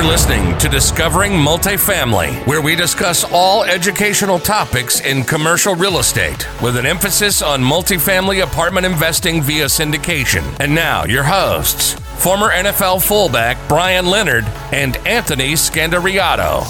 You're 0.00 0.08
listening 0.08 0.56
to 0.56 0.68
Discovering 0.70 1.32
Multifamily, 1.32 2.46
where 2.46 2.62
we 2.62 2.74
discuss 2.74 3.22
all 3.30 3.64
educational 3.64 4.38
topics 4.38 5.02
in 5.02 5.24
commercial 5.24 5.74
real 5.74 5.98
estate 5.98 6.48
with 6.62 6.78
an 6.78 6.86
emphasis 6.86 7.42
on 7.42 7.60
multifamily 7.60 8.42
apartment 8.42 8.86
investing 8.86 9.42
via 9.42 9.66
syndication. 9.66 10.42
And 10.58 10.74
now, 10.74 11.04
your 11.04 11.22
hosts, 11.22 11.92
former 12.16 12.48
NFL 12.48 13.06
fullback 13.06 13.58
Brian 13.68 14.06
Leonard 14.06 14.46
and 14.72 14.96
Anthony 15.06 15.52
Scandariato. 15.52 16.62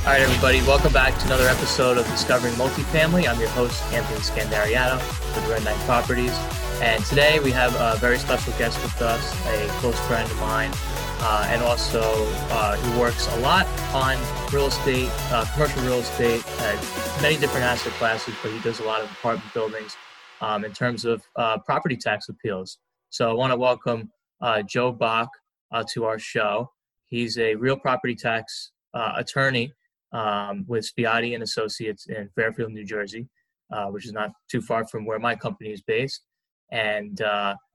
All 0.00 0.12
right, 0.12 0.20
everybody, 0.20 0.60
welcome 0.66 0.92
back 0.92 1.18
to 1.20 1.24
another 1.24 1.48
episode 1.48 1.96
of 1.96 2.04
Discovering 2.08 2.52
Multifamily. 2.56 3.26
I'm 3.26 3.40
your 3.40 3.48
host, 3.48 3.82
Anthony 3.94 4.20
Scandariato 4.20 4.98
with 5.34 5.48
Red 5.48 5.64
Knight 5.64 5.78
Properties. 5.86 6.38
And 6.82 7.02
today 7.06 7.40
we 7.40 7.50
have 7.52 7.74
a 7.76 7.98
very 7.98 8.18
special 8.18 8.52
guest 8.58 8.80
with 8.82 9.00
us, 9.00 9.32
a 9.46 9.66
close 9.80 9.98
friend 10.00 10.30
of 10.30 10.38
mine, 10.38 10.70
uh, 11.20 11.48
and 11.50 11.62
also 11.62 12.00
uh, 12.50 12.76
he 12.76 13.00
works 13.00 13.26
a 13.34 13.40
lot 13.40 13.66
on 13.92 14.16
real 14.52 14.66
estate, 14.66 15.10
uh, 15.32 15.44
commercial 15.52 15.82
real 15.82 15.98
estate, 15.98 16.44
many 17.20 17.36
different 17.36 17.64
asset 17.64 17.92
classes, 17.94 18.34
but 18.42 18.52
he 18.52 18.60
does 18.60 18.80
a 18.80 18.84
lot 18.84 19.00
of 19.00 19.10
apartment 19.10 19.52
buildings 19.52 19.96
um, 20.40 20.64
in 20.64 20.72
terms 20.72 21.04
of 21.04 21.22
uh, 21.36 21.58
property 21.58 21.96
tax 21.96 22.28
appeals. 22.28 22.78
So 23.10 23.30
I 23.30 23.34
want 23.34 23.52
to 23.52 23.58
welcome 23.58 24.10
uh, 24.40 24.62
Joe 24.62 24.92
Bock 24.92 25.28
uh, 25.72 25.82
to 25.92 26.04
our 26.04 26.18
show. 26.18 26.70
He's 27.06 27.36
a 27.38 27.54
real 27.54 27.76
property 27.76 28.14
tax 28.14 28.72
attorney 28.94 29.72
um, 30.12 30.64
with 30.68 30.88
Spiati 30.88 31.34
and 31.34 31.42
Associates 31.42 32.06
in 32.06 32.28
Fairfield, 32.34 32.72
New 32.72 32.84
Jersey, 32.84 33.28
which 33.90 34.06
is 34.06 34.12
not 34.12 34.30
too 34.50 34.60
far 34.60 34.86
from 34.86 35.04
where 35.04 35.18
my 35.18 35.34
company 35.34 35.70
is 35.70 35.82
based. 35.82 36.22
And 36.70 37.20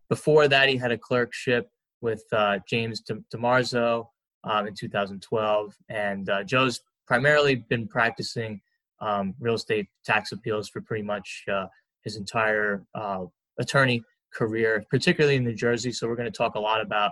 before 0.10 0.48
that, 0.48 0.70
he 0.70 0.78
had 0.78 0.92
a 0.92 0.98
clerkship 0.98 1.70
with 2.04 2.24
uh, 2.34 2.60
James 2.68 3.02
DiMarzo 3.34 4.06
um, 4.44 4.68
in 4.68 4.76
2012. 4.76 5.76
And 5.90 6.30
uh, 6.30 6.44
Joe's 6.44 6.82
primarily 7.08 7.56
been 7.56 7.88
practicing 7.88 8.62
um, 9.00 9.34
real 9.40 9.56
estate 9.56 9.88
tax 10.06 10.34
appeals 10.34 10.70
for 10.70 10.82
pretty 10.82 11.04
much 11.04 11.46
uh, 11.52 11.66
his 12.04 12.18
entire 12.18 12.84
uh, 12.94 13.26
attorney 13.60 14.04
career, 14.34 14.84
particularly 14.90 15.38
in 15.38 15.46
New 15.46 15.56
Jersey. 15.56 15.92
So 15.92 16.08
we're 16.08 16.16
going 16.16 16.32
to 16.32 16.38
talk 16.38 16.56
a 16.56 16.60
lot 16.60 16.82
about 16.82 17.12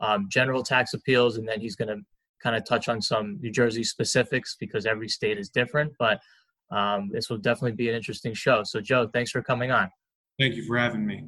um, 0.00 0.28
general 0.30 0.62
tax 0.62 0.94
appeals, 0.94 1.36
and 1.36 1.46
then 1.46 1.60
he's 1.60 1.74
going 1.74 1.88
to 1.88 2.00
kind 2.40 2.54
of 2.54 2.64
touch 2.64 2.88
on 2.88 3.02
some 3.02 3.38
New 3.40 3.50
Jersey 3.50 3.82
specifics 3.82 4.56
because 4.58 4.86
every 4.86 5.08
state 5.08 5.38
is 5.38 5.48
different. 5.48 5.92
But 5.98 6.20
um, 6.70 7.10
this 7.12 7.28
will 7.28 7.38
definitely 7.38 7.72
be 7.72 7.88
an 7.88 7.96
interesting 7.96 8.34
show. 8.34 8.62
So, 8.62 8.80
Joe, 8.80 9.08
thanks 9.12 9.32
for 9.32 9.42
coming 9.42 9.72
on. 9.72 9.90
Thank 10.38 10.54
you 10.54 10.64
for 10.64 10.78
having 10.78 11.04
me. 11.04 11.24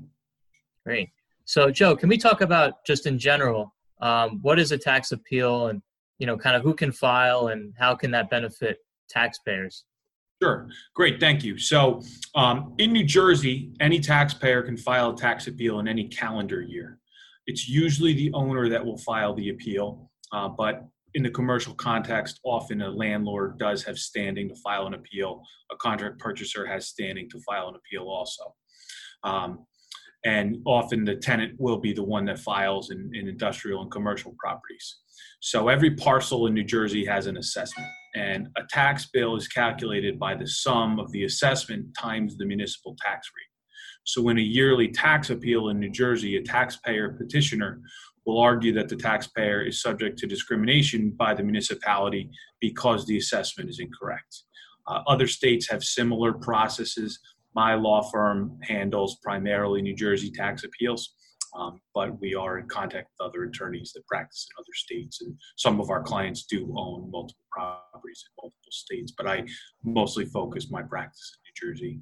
Great. 0.86 1.10
So, 1.50 1.68
Joe, 1.68 1.96
can 1.96 2.08
we 2.08 2.16
talk 2.16 2.42
about 2.42 2.84
just 2.86 3.06
in 3.06 3.18
general 3.18 3.74
um, 4.00 4.38
what 4.40 4.60
is 4.60 4.70
a 4.70 4.78
tax 4.78 5.10
appeal, 5.10 5.66
and 5.66 5.82
you 6.20 6.26
know, 6.28 6.36
kind 6.36 6.54
of 6.54 6.62
who 6.62 6.72
can 6.72 6.92
file, 6.92 7.48
and 7.48 7.74
how 7.76 7.96
can 7.96 8.12
that 8.12 8.30
benefit 8.30 8.78
taxpayers? 9.08 9.84
Sure. 10.40 10.68
Great. 10.94 11.18
Thank 11.18 11.42
you. 11.42 11.58
So, 11.58 12.02
um, 12.36 12.76
in 12.78 12.92
New 12.92 13.02
Jersey, 13.02 13.72
any 13.80 13.98
taxpayer 13.98 14.62
can 14.62 14.76
file 14.76 15.10
a 15.10 15.16
tax 15.16 15.48
appeal 15.48 15.80
in 15.80 15.88
any 15.88 16.06
calendar 16.06 16.62
year. 16.62 17.00
It's 17.48 17.68
usually 17.68 18.14
the 18.14 18.32
owner 18.32 18.68
that 18.68 18.86
will 18.86 18.98
file 18.98 19.34
the 19.34 19.48
appeal, 19.48 20.08
uh, 20.30 20.50
but 20.50 20.84
in 21.14 21.24
the 21.24 21.30
commercial 21.30 21.74
context, 21.74 22.38
often 22.44 22.80
a 22.80 22.88
landlord 22.88 23.58
does 23.58 23.82
have 23.82 23.98
standing 23.98 24.48
to 24.50 24.54
file 24.54 24.86
an 24.86 24.94
appeal. 24.94 25.42
A 25.72 25.76
contract 25.78 26.20
purchaser 26.20 26.64
has 26.64 26.86
standing 26.86 27.28
to 27.28 27.40
file 27.40 27.70
an 27.70 27.74
appeal 27.74 28.04
also. 28.08 28.54
Um, 29.24 29.66
and 30.24 30.58
often 30.66 31.04
the 31.04 31.16
tenant 31.16 31.54
will 31.58 31.78
be 31.78 31.92
the 31.92 32.04
one 32.04 32.26
that 32.26 32.38
files 32.38 32.90
in, 32.90 33.10
in, 33.14 33.26
industrial 33.26 33.82
and 33.82 33.90
commercial 33.90 34.34
properties. 34.38 34.98
So 35.40 35.68
every 35.68 35.94
parcel 35.94 36.46
in 36.46 36.54
New 36.54 36.64
Jersey 36.64 37.04
has 37.06 37.26
an 37.26 37.38
assessment, 37.38 37.88
and 38.14 38.48
a 38.56 38.62
tax 38.68 39.06
bill 39.06 39.36
is 39.36 39.48
calculated 39.48 40.18
by 40.18 40.34
the 40.34 40.46
sum 40.46 40.98
of 40.98 41.10
the 41.12 41.24
assessment 41.24 41.86
times 41.98 42.36
the 42.36 42.44
municipal 42.44 42.96
tax 43.00 43.30
rate. 43.36 43.50
So 44.04 44.28
in 44.28 44.38
a 44.38 44.42
yearly 44.42 44.88
tax 44.88 45.30
appeal 45.30 45.68
in 45.68 45.78
New 45.78 45.90
Jersey, 45.90 46.36
a 46.36 46.42
taxpayer 46.42 47.10
petitioner 47.10 47.80
will 48.26 48.40
argue 48.40 48.72
that 48.74 48.88
the 48.88 48.96
taxpayer 48.96 49.62
is 49.62 49.80
subject 49.80 50.18
to 50.18 50.26
discrimination 50.26 51.10
by 51.10 51.34
the 51.34 51.42
municipality 51.42 52.30
because 52.60 53.06
the 53.06 53.16
assessment 53.16 53.70
is 53.70 53.78
incorrect. 53.78 54.42
Uh, 54.86 55.00
other 55.06 55.26
states 55.26 55.70
have 55.70 55.82
similar 55.82 56.32
processes 56.32 57.18
my 57.54 57.74
law 57.74 58.02
firm 58.10 58.58
handles 58.62 59.18
primarily 59.22 59.82
New 59.82 59.94
Jersey 59.96 60.30
tax 60.30 60.64
appeals, 60.64 61.14
um, 61.56 61.80
but 61.94 62.20
we 62.20 62.34
are 62.34 62.58
in 62.58 62.68
contact 62.68 63.08
with 63.10 63.28
other 63.28 63.44
attorneys 63.44 63.92
that 63.94 64.06
practice 64.06 64.46
in 64.50 64.60
other 64.60 64.74
states, 64.74 65.20
and 65.20 65.34
some 65.56 65.80
of 65.80 65.90
our 65.90 66.02
clients 66.02 66.44
do 66.44 66.72
own 66.76 67.10
multiple 67.10 67.44
properties 67.50 68.24
in 68.24 68.44
multiple 68.44 68.70
states. 68.70 69.12
But 69.16 69.26
I 69.26 69.44
mostly 69.82 70.26
focus 70.26 70.70
my 70.70 70.82
practice 70.82 71.36
in 71.36 71.68
New 71.68 71.74
Jersey. 71.74 72.00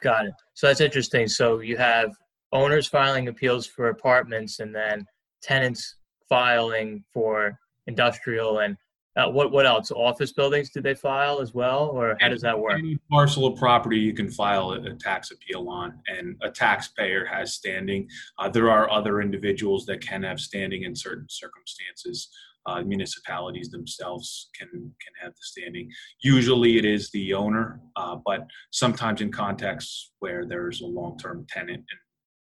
Got 0.00 0.26
it. 0.26 0.34
So 0.54 0.66
that's 0.66 0.80
interesting. 0.80 1.28
So 1.28 1.60
you 1.60 1.76
have 1.76 2.10
owners 2.52 2.86
filing 2.86 3.28
appeals 3.28 3.66
for 3.66 3.88
apartments, 3.88 4.60
and 4.60 4.74
then 4.74 5.04
tenants 5.42 5.96
filing 6.28 7.04
for 7.12 7.58
industrial 7.86 8.60
and 8.60 8.76
uh, 9.16 9.28
what 9.28 9.52
what 9.52 9.66
else? 9.66 9.90
Office 9.92 10.32
buildings 10.32 10.70
do 10.70 10.80
they 10.80 10.94
file 10.94 11.40
as 11.40 11.54
well, 11.54 11.90
or 11.94 12.16
how 12.20 12.28
does 12.28 12.42
that 12.42 12.58
work? 12.58 12.78
Any 12.78 12.98
parcel 13.10 13.46
of 13.46 13.56
property 13.58 13.98
you 13.98 14.12
can 14.12 14.28
file 14.28 14.72
a, 14.72 14.82
a 14.82 14.94
tax 14.94 15.30
appeal 15.30 15.68
on, 15.68 16.00
and 16.08 16.36
a 16.42 16.50
taxpayer 16.50 17.24
has 17.24 17.54
standing. 17.54 18.08
Uh, 18.38 18.48
there 18.48 18.70
are 18.70 18.90
other 18.90 19.20
individuals 19.20 19.86
that 19.86 20.00
can 20.00 20.22
have 20.24 20.40
standing 20.40 20.82
in 20.82 20.96
certain 20.96 21.26
circumstances. 21.28 22.28
Uh, 22.66 22.80
municipalities 22.80 23.68
themselves 23.68 24.48
can 24.58 24.68
can 24.70 25.12
have 25.22 25.32
the 25.32 25.42
standing. 25.42 25.88
Usually, 26.22 26.78
it 26.78 26.84
is 26.84 27.10
the 27.12 27.34
owner, 27.34 27.80
uh, 27.94 28.16
but 28.24 28.46
sometimes 28.72 29.20
in 29.20 29.30
contexts 29.30 30.12
where 30.18 30.44
there's 30.44 30.80
a 30.80 30.86
long-term 30.86 31.46
tenant 31.48 31.76
and 31.76 32.00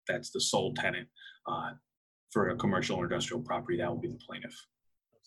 that's 0.08 0.30
the 0.30 0.40
sole 0.40 0.72
tenant 0.74 1.08
uh, 1.48 1.70
for 2.30 2.50
a 2.50 2.56
commercial 2.56 2.96
or 2.96 3.04
industrial 3.04 3.42
property, 3.42 3.78
that 3.78 3.88
will 3.88 4.00
be 4.00 4.08
the 4.08 4.20
plaintiff 4.24 4.56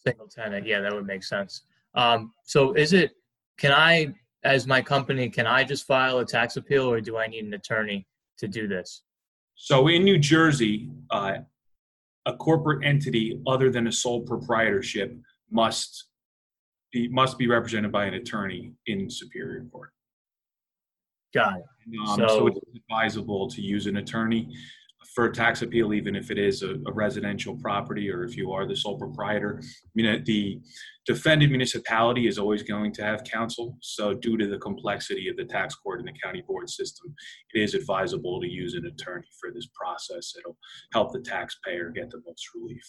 single 0.06 0.28
tenant. 0.28 0.66
Yeah, 0.66 0.82
that 0.82 0.94
would 0.94 1.06
make 1.06 1.24
sense. 1.24 1.64
Um, 1.96 2.34
so 2.44 2.74
is 2.74 2.94
it, 2.94 3.12
can 3.58 3.72
I, 3.72 4.14
as 4.44 4.68
my 4.68 4.82
company, 4.82 5.30
can 5.30 5.48
I 5.48 5.64
just 5.64 5.86
file 5.86 6.20
a 6.20 6.26
tax 6.26 6.58
appeal 6.58 6.92
or 6.92 7.02
do 7.02 7.18
I 7.18 7.28
need 7.28 7.46
an 7.46 7.54
attorney 7.54 8.08
to 8.38 8.48
do 8.48 8.68
this? 8.68 9.04
So 9.56 9.88
in 9.88 10.04
New 10.04 10.18
Jersey, 10.18 10.90
uh, 11.12 11.40
a 12.26 12.34
corporate 12.36 12.86
entity 12.86 13.42
other 13.48 13.70
than 13.70 13.88
a 13.88 13.92
sole 13.92 14.22
proprietorship 14.22 15.18
must 15.52 16.06
be 16.92 17.08
must 17.08 17.38
be 17.38 17.48
represented 17.48 17.92
by 17.92 18.06
an 18.06 18.16
attorney 18.16 18.72
in 18.88 19.10
Superior 19.10 19.66
Court. 19.72 19.92
Got 21.34 21.58
it. 21.58 21.66
Um, 22.08 22.16
so, 22.16 22.28
so, 22.28 22.48
it's 22.48 22.60
advisable 22.76 23.50
to 23.50 23.62
use 23.62 23.86
an 23.88 23.98
attorney 23.98 24.56
for 25.14 25.26
a 25.26 25.34
tax 25.34 25.62
appeal, 25.62 25.94
even 25.94 26.16
if 26.16 26.30
it 26.30 26.38
is 26.38 26.62
a, 26.62 26.76
a, 26.86 26.92
residential 26.92 27.56
property 27.58 28.12
or 28.12 28.24
if 28.24 28.36
you 28.36 28.52
are 28.52 28.68
the 28.68 28.76
sole 28.76 28.98
proprietor. 28.98 29.60
I 29.62 29.90
mean, 29.96 30.24
the 30.26 30.60
defended 31.06 31.50
municipality 31.50 32.28
is 32.28 32.38
always 32.38 32.64
going 32.64 32.92
to 32.94 33.04
have 33.04 33.24
counsel. 33.24 33.78
So, 33.82 34.14
due 34.14 34.38
to 34.38 34.48
the 34.48 34.58
complexity 34.58 35.30
of 35.30 35.38
the 35.38 35.46
tax 35.46 35.76
court 35.76 36.00
and 36.00 36.08
the 36.08 36.20
county 36.24 36.44
board 36.48 36.70
system, 36.70 37.14
it 37.54 37.62
is 37.62 37.74
advisable 37.74 38.42
to 38.42 38.48
use 38.48 38.74
an 38.74 38.86
attorney 38.86 39.28
for 39.40 39.52
this 39.52 39.68
process. 39.74 40.34
It'll 40.38 40.58
help 40.94 41.14
the 41.14 41.22
taxpayer 41.22 41.90
get 41.90 42.10
the 42.10 42.22
most 42.26 42.46
relief. 42.56 42.84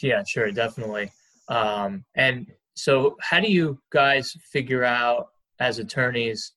Yeah, 0.00 0.22
sure, 0.26 0.50
definitely. 0.50 1.12
Um, 1.48 2.04
and 2.16 2.46
so, 2.74 3.16
how 3.20 3.40
do 3.40 3.50
you 3.50 3.78
guys 3.90 4.34
figure 4.52 4.84
out 4.84 5.28
as 5.60 5.78
attorneys 5.78 6.52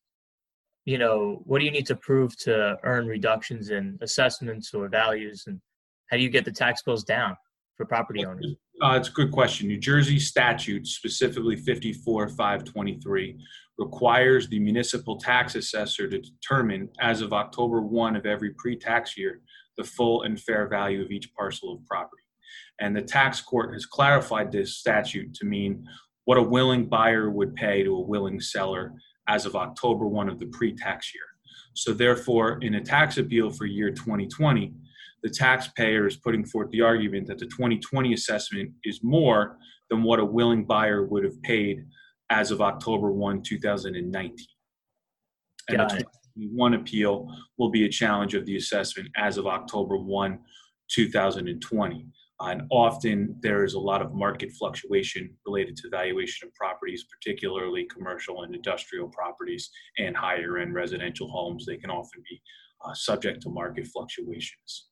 you 0.86 1.00
know, 1.00 1.42
what 1.46 1.60
do 1.60 1.66
you 1.66 1.72
need 1.72 1.88
to 1.88 1.96
prove 1.96 2.38
to 2.38 2.78
earn 2.84 3.08
reductions 3.08 3.72
in 3.72 3.98
assessments 4.02 4.74
or 4.74 4.88
values, 4.88 5.46
and 5.48 5.60
how 6.12 6.18
do 6.18 6.24
you 6.24 6.30
get 6.30 6.46
the 6.46 6.52
tax 6.52 6.84
bills 6.84 7.04
down 7.04 7.36
for 7.76 7.86
property 7.86 8.24
owners? 8.24 8.56
Uh, 8.82 8.96
it's 8.96 9.10
a 9.10 9.14
good 9.14 9.32
question. 9.32 9.68
New 9.68 9.80
Jersey 9.80 10.20
statute, 10.20 10.86
specifically 10.86 11.56
54523, 11.56 13.38
requires 13.78 14.48
the 14.48 14.60
municipal 14.60 15.18
tax 15.18 15.56
assessor 15.56 16.08
to 16.08 16.20
determine, 16.20 16.90
as 17.00 17.22
of 17.22 17.34
October 17.34 17.82
1 17.82 18.16
of 18.16 18.26
every 18.26 18.52
pre 18.52 18.76
tax 18.76 19.18
year, 19.18 19.42
the 19.78 19.84
full 19.84 20.24
and 20.24 20.40
fair 20.40 20.68
value 20.68 21.04
of 21.04 21.10
each 21.10 21.34
parcel 21.34 21.74
of 21.74 21.86
property. 21.86 22.22
And 22.80 22.96
the 22.96 23.02
tax 23.02 23.42
court 23.42 23.74
has 23.74 23.86
clarified 23.86 24.52
this 24.52 24.78
statute 24.78 25.34
to 25.36 25.46
mean 25.46 25.86
what 26.26 26.38
a 26.38 26.44
willing 26.44 26.86
buyer 26.86 27.30
would 27.30 27.56
pay 27.56 27.84
to 27.84 27.96
a 27.96 28.02
willing 28.02 28.40
seller 28.40 28.94
as 29.28 29.46
of 29.46 29.56
October 29.56 30.08
1 30.08 30.30
of 30.30 30.40
the 30.40 30.48
pre 30.48 30.74
tax 30.74 31.14
year. 31.14 31.24
So, 31.74 31.94
therefore, 31.94 32.60
in 32.62 32.76
a 32.76 32.82
tax 32.82 33.18
appeal 33.18 33.50
for 33.50 33.66
year 33.66 33.92
2020, 33.92 34.74
the 35.24 35.30
taxpayer 35.30 36.08
is 36.08 36.18
putting 36.18 36.46
forth 36.46 36.70
the 36.70 36.82
argument 36.82 37.28
that 37.28 37.40
the 37.40 37.48
2020 37.48 38.14
assessment 38.14 38.72
is 38.84 39.04
more 39.04 39.58
than 39.90 40.04
what 40.04 40.20
a 40.20 40.26
willing 40.26 40.66
buyer 40.66 41.04
would 41.06 41.24
have 41.24 41.42
paid 41.42 41.86
as 42.30 42.52
of 42.52 42.62
October 42.62 43.12
1, 43.12 43.42
2019. 43.44 44.36
And 45.68 45.78
Got 45.78 45.90
the 45.90 45.96
2021 46.36 46.74
appeal 46.76 47.28
will 47.58 47.70
be 47.70 47.86
a 47.86 47.90
challenge 47.90 48.36
of 48.36 48.46
the 48.46 48.58
assessment 48.58 49.10
as 49.16 49.38
of 49.38 49.48
October 49.48 49.98
1, 49.98 50.40
2020. 50.90 52.06
And 52.42 52.64
often 52.70 53.36
there 53.40 53.64
is 53.64 53.76
a 53.76 53.80
lot 53.80 54.02
of 54.02 54.14
market 54.14 54.52
fluctuation 54.52 55.30
related 55.46 55.78
to 55.78 55.90
valuation 55.90 56.48
of 56.48 56.54
properties, 56.54 57.06
particularly 57.06 57.86
commercial 57.86 58.44
and 58.44 58.54
industrial 58.54 59.08
properties 59.08 59.70
and 59.98 60.18
higher 60.18 60.58
end 60.58 60.74
residential 60.74 61.30
homes. 61.30 61.66
They 61.66 61.78
can 61.78 61.90
often 61.90 62.22
be 62.30 62.42
uh, 62.84 62.94
subject 62.94 63.42
to 63.44 63.50
market 63.50 63.88
fluctuations. 63.88 64.88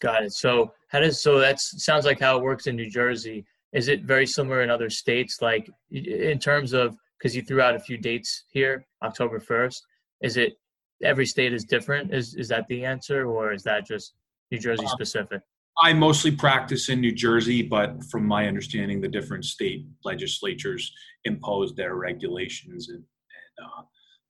Got 0.00 0.24
it. 0.24 0.32
So 0.32 0.72
how 0.88 1.00
does 1.00 1.20
so 1.20 1.38
that 1.40 1.58
sounds 1.58 2.04
like 2.04 2.20
how 2.20 2.38
it 2.38 2.42
works 2.42 2.66
in 2.66 2.76
New 2.76 2.90
Jersey. 2.90 3.44
Is 3.72 3.88
it 3.88 4.04
very 4.04 4.26
similar 4.26 4.62
in 4.62 4.70
other 4.70 4.90
states? 4.90 5.42
Like 5.42 5.68
in 5.90 6.38
terms 6.38 6.72
of 6.72 6.96
because 7.18 7.34
you 7.34 7.42
threw 7.42 7.60
out 7.60 7.74
a 7.74 7.80
few 7.80 7.96
dates 7.96 8.44
here, 8.48 8.86
October 9.02 9.40
first. 9.40 9.84
Is 10.22 10.36
it 10.36 10.54
every 11.02 11.26
state 11.26 11.52
is 11.52 11.64
different? 11.64 12.14
Is 12.14 12.34
is 12.34 12.48
that 12.48 12.66
the 12.68 12.84
answer, 12.84 13.26
or 13.26 13.52
is 13.52 13.62
that 13.64 13.86
just 13.86 14.14
New 14.50 14.58
Jersey 14.58 14.84
um, 14.84 14.90
specific? 14.90 15.40
I 15.82 15.92
mostly 15.92 16.30
practice 16.30 16.88
in 16.88 17.00
New 17.00 17.12
Jersey, 17.12 17.62
but 17.62 18.02
from 18.04 18.26
my 18.26 18.46
understanding, 18.46 19.00
the 19.00 19.08
different 19.08 19.44
state 19.44 19.86
legislatures 20.04 20.90
impose 21.24 21.74
their 21.74 21.96
regulations, 21.96 22.88
and, 22.88 22.98
and 22.98 23.66
uh, 23.66 23.82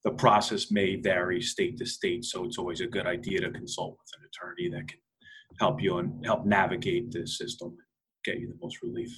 the 0.03 0.11
process 0.11 0.71
may 0.71 0.95
vary 0.95 1.41
state 1.41 1.77
to 1.77 1.85
state. 1.85 2.25
So 2.25 2.43
it's 2.43 2.57
always 2.57 2.81
a 2.81 2.87
good 2.87 3.05
idea 3.05 3.39
to 3.41 3.51
consult 3.51 3.91
with 3.91 4.11
an 4.19 4.27
attorney 4.27 4.69
that 4.69 4.87
can 4.87 4.99
help 5.59 5.81
you 5.81 5.97
and 5.99 6.25
help 6.25 6.45
navigate 6.45 7.11
the 7.11 7.25
system 7.25 7.69
and 7.69 7.77
get 8.25 8.39
you 8.39 8.47
the 8.47 8.57
most 8.61 8.81
relief. 8.81 9.11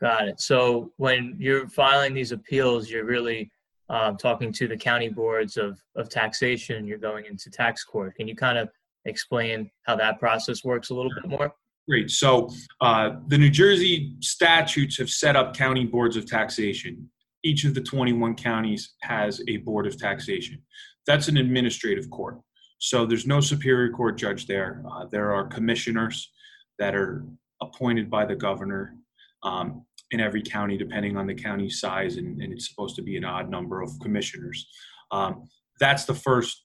Got 0.00 0.28
it. 0.28 0.40
So 0.40 0.92
when 0.96 1.36
you're 1.38 1.68
filing 1.68 2.14
these 2.14 2.32
appeals, 2.32 2.88
you're 2.88 3.04
really 3.04 3.50
um, 3.90 4.16
talking 4.16 4.52
to 4.52 4.68
the 4.68 4.76
county 4.76 5.08
boards 5.08 5.56
of, 5.56 5.78
of 5.96 6.08
taxation. 6.08 6.86
You're 6.86 6.98
going 6.98 7.26
into 7.26 7.50
tax 7.50 7.84
court. 7.84 8.14
Can 8.14 8.28
you 8.28 8.36
kind 8.36 8.56
of 8.56 8.70
explain 9.04 9.70
how 9.84 9.96
that 9.96 10.18
process 10.18 10.64
works 10.64 10.90
a 10.90 10.94
little 10.94 11.12
bit 11.14 11.28
more? 11.28 11.52
Great. 11.88 12.10
So 12.10 12.48
uh, 12.80 13.16
the 13.28 13.38
New 13.38 13.50
Jersey 13.50 14.14
statutes 14.20 14.96
have 14.98 15.10
set 15.10 15.36
up 15.36 15.56
county 15.56 15.84
boards 15.84 16.16
of 16.16 16.26
taxation. 16.26 17.10
Each 17.42 17.64
of 17.64 17.74
the 17.74 17.80
21 17.80 18.36
counties 18.36 18.94
has 19.02 19.42
a 19.48 19.58
board 19.58 19.86
of 19.86 19.98
taxation. 19.98 20.62
That's 21.06 21.28
an 21.28 21.36
administrative 21.36 22.10
court. 22.10 22.38
So 22.78 23.06
there's 23.06 23.26
no 23.26 23.40
superior 23.40 23.90
court 23.90 24.18
judge 24.18 24.46
there. 24.46 24.82
Uh, 24.90 25.06
there 25.10 25.32
are 25.32 25.46
commissioners 25.46 26.30
that 26.78 26.94
are 26.94 27.24
appointed 27.60 28.10
by 28.10 28.24
the 28.24 28.34
governor 28.34 28.94
um, 29.42 29.84
in 30.10 30.20
every 30.20 30.42
county, 30.42 30.76
depending 30.76 31.16
on 31.16 31.26
the 31.26 31.34
county 31.34 31.68
size, 31.68 32.16
and, 32.16 32.40
and, 32.42 32.52
it's 32.52 32.68
supposed 32.68 32.96
to 32.96 33.02
be 33.02 33.16
an 33.16 33.24
odd 33.24 33.48
number 33.48 33.80
of 33.80 33.90
commissioners. 34.00 34.66
Um, 35.10 35.48
that's 35.78 36.04
the 36.04 36.14
first 36.14 36.64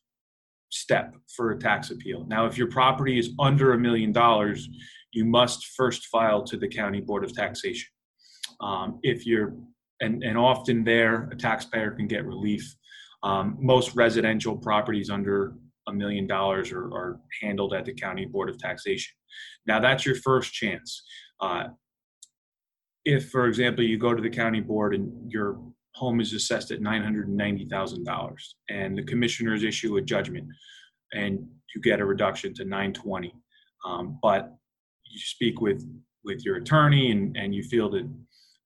step 0.70 1.16
for 1.36 1.52
a 1.52 1.60
tax 1.60 1.92
appeal. 1.92 2.26
Now, 2.28 2.46
if 2.46 2.58
your 2.58 2.68
property 2.68 3.20
is 3.20 3.32
under 3.40 3.74
a 3.74 3.78
million 3.78 4.12
dollars, 4.12 4.68
you 5.12 5.26
must 5.26 5.66
first 5.78 6.08
file 6.08 6.44
to 6.44 6.58
the 6.58 6.68
county 6.68 7.02
board 7.02 7.24
of 7.24 7.34
taxation. 7.34 7.88
Um, 8.60 9.00
if 9.04 9.26
you're 9.26 9.56
and, 10.02 10.24
and 10.24 10.38
often 10.38 10.84
there, 10.84 11.30
a 11.32 11.36
taxpayer 11.36 11.92
can 11.92 12.08
get 12.08 12.26
relief. 12.26 12.76
Um, 13.24 13.58
most 13.60 13.96
residential 13.96 14.58
properties 14.58 15.10
under 15.10 15.54
a 15.88 15.94
million 15.94 16.28
dollars 16.28 16.72
are, 16.72 16.86
are, 16.94 17.20
handled 17.42 17.74
at 17.74 17.86
the 17.86 17.94
county 17.94 18.26
board 18.26 18.50
of 18.50 18.58
taxation. 18.58 19.14
Now, 19.66 19.80
that's 19.80 20.06
your 20.06 20.16
first 20.16 20.54
chance. 20.54 21.04
Uh, 21.40 21.66
if, 23.04 23.30
for 23.30 23.48
example, 23.48 23.84
you 23.84 23.98
go 23.98 24.14
to 24.14 24.22
the 24.22 24.30
county 24.30 24.62
board 24.62 24.96
and 24.96 25.32
your 25.32 25.60
home 25.96 26.20
is 26.20 26.34
assessed 26.34 26.72
at 26.72 26.82
$990,000 26.82 28.36
and 28.70 28.98
the 28.98 29.04
commissioners 29.04 29.64
issue 29.64 29.96
a 29.96 30.02
judgment 30.02 30.48
and 31.14 31.40
you 31.74 31.82
get 31.82 32.02
a 32.02 32.06
reduction 32.06 32.54
to 32.54 32.66
920 32.66 33.34
um, 33.86 34.20
but 34.22 34.54
you 35.06 35.20
speak 35.20 35.62
with 35.62 35.88
with 36.26 36.44
your 36.44 36.58
attorney 36.58 37.12
and, 37.12 37.38
and 37.38 37.56
you 37.56 37.64
feel 37.64 37.90
that 37.90 38.08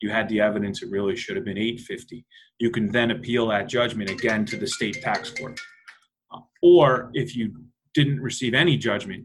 you 0.02 0.10
had 0.10 0.28
the 0.30 0.42
evidence 0.42 0.82
it 0.82 0.90
really 0.90 1.16
should 1.16 1.36
have 1.36 1.46
been 1.46 1.58
850 1.58 2.26
you 2.58 2.72
can 2.72 2.92
then 2.92 3.12
appeal 3.12 3.48
that 3.48 3.70
judgment 3.70 4.10
again 4.10 4.44
to 4.46 4.58
the 4.58 4.68
state 4.68 5.02
tax 5.02 5.30
court. 5.30 5.60
Uh, 6.34 6.40
or 6.62 7.12
if 7.14 7.36
you 7.36 7.54
didn't 7.94 8.20
receive 8.22 8.54
any 8.56 8.76
judgment 8.76 9.24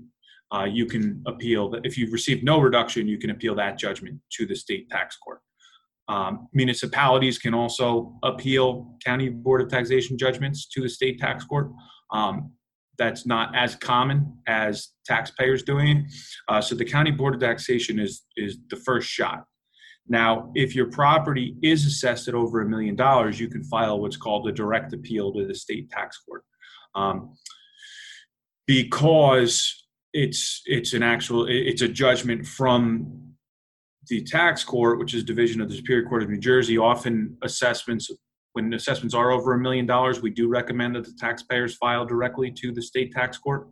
uh, 0.54 0.64
you 0.64 0.84
can 0.84 1.22
appeal 1.26 1.70
that 1.70 1.86
if 1.86 1.96
you've 1.96 2.12
received 2.12 2.44
no 2.44 2.60
reduction 2.60 3.08
you 3.08 3.18
can 3.18 3.30
appeal 3.30 3.54
that 3.54 3.78
judgment 3.78 4.20
to 4.30 4.44
the 4.44 4.54
state 4.54 4.90
tax 4.90 5.16
court 5.16 5.40
um, 6.08 6.48
municipalities 6.52 7.38
can 7.38 7.54
also 7.54 8.14
appeal 8.22 8.96
county 9.04 9.28
board 9.30 9.62
of 9.62 9.68
taxation 9.68 10.18
judgments 10.18 10.66
to 10.68 10.82
the 10.82 10.88
state 10.88 11.18
tax 11.18 11.44
court. 11.44 11.70
Um, 12.10 12.52
that's 12.98 13.26
not 13.26 13.54
as 13.56 13.74
common 13.74 14.38
as 14.46 14.90
taxpayers 15.04 15.62
doing. 15.62 16.08
Uh, 16.48 16.60
so 16.60 16.74
the 16.74 16.84
county 16.84 17.10
board 17.10 17.34
of 17.34 17.40
taxation 17.40 17.98
is 17.98 18.22
is 18.36 18.58
the 18.70 18.76
first 18.76 19.08
shot. 19.08 19.44
Now, 20.06 20.52
if 20.54 20.74
your 20.74 20.90
property 20.90 21.56
is 21.62 21.86
assessed 21.86 22.28
at 22.28 22.34
over 22.34 22.60
a 22.60 22.68
million 22.68 22.94
dollars, 22.94 23.40
you 23.40 23.48
can 23.48 23.64
file 23.64 23.98
what's 23.98 24.18
called 24.18 24.46
a 24.46 24.52
direct 24.52 24.92
appeal 24.92 25.32
to 25.32 25.46
the 25.46 25.54
state 25.54 25.90
tax 25.90 26.18
court, 26.18 26.44
um, 26.94 27.34
because 28.66 29.86
it's 30.12 30.62
it's 30.66 30.92
an 30.92 31.02
actual 31.02 31.46
it's 31.48 31.82
a 31.82 31.88
judgment 31.88 32.46
from 32.46 33.23
the 34.08 34.22
tax 34.22 34.64
court, 34.64 34.98
which 34.98 35.14
is 35.14 35.24
division 35.24 35.60
of 35.60 35.68
the 35.68 35.76
Superior 35.76 36.06
Court 36.08 36.22
of 36.22 36.30
New 36.30 36.38
Jersey, 36.38 36.78
often 36.78 37.36
assessments 37.42 38.10
when 38.54 38.72
assessments 38.72 39.14
are 39.14 39.32
over 39.32 39.54
a 39.54 39.58
million 39.58 39.84
dollars, 39.84 40.22
we 40.22 40.30
do 40.30 40.48
recommend 40.48 40.94
that 40.94 41.04
the 41.04 41.12
taxpayers 41.18 41.76
file 41.76 42.06
directly 42.06 42.52
to 42.52 42.72
the 42.72 42.80
state 42.80 43.12
tax 43.12 43.36
court. 43.36 43.68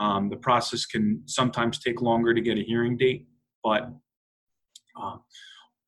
Um, 0.00 0.28
the 0.28 0.36
process 0.36 0.86
can 0.86 1.22
sometimes 1.26 1.78
take 1.78 2.02
longer 2.02 2.34
to 2.34 2.40
get 2.40 2.58
a 2.58 2.62
hearing 2.62 2.96
date, 2.96 3.28
but 3.62 3.92
uh, 5.00 5.18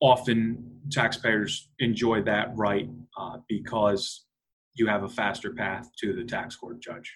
often 0.01 0.81
taxpayers 0.93 1.71
enjoy 1.81 2.23
that 2.23 2.51
right 2.55 2.89
uh, 3.19 3.39
because 3.49 4.27
you 4.75 4.87
have 4.87 5.03
a 5.03 5.09
faster 5.09 5.53
path 5.53 5.89
to 5.99 6.13
the 6.13 6.25
tax 6.25 6.55
court 6.55 6.81
judge. 6.81 7.13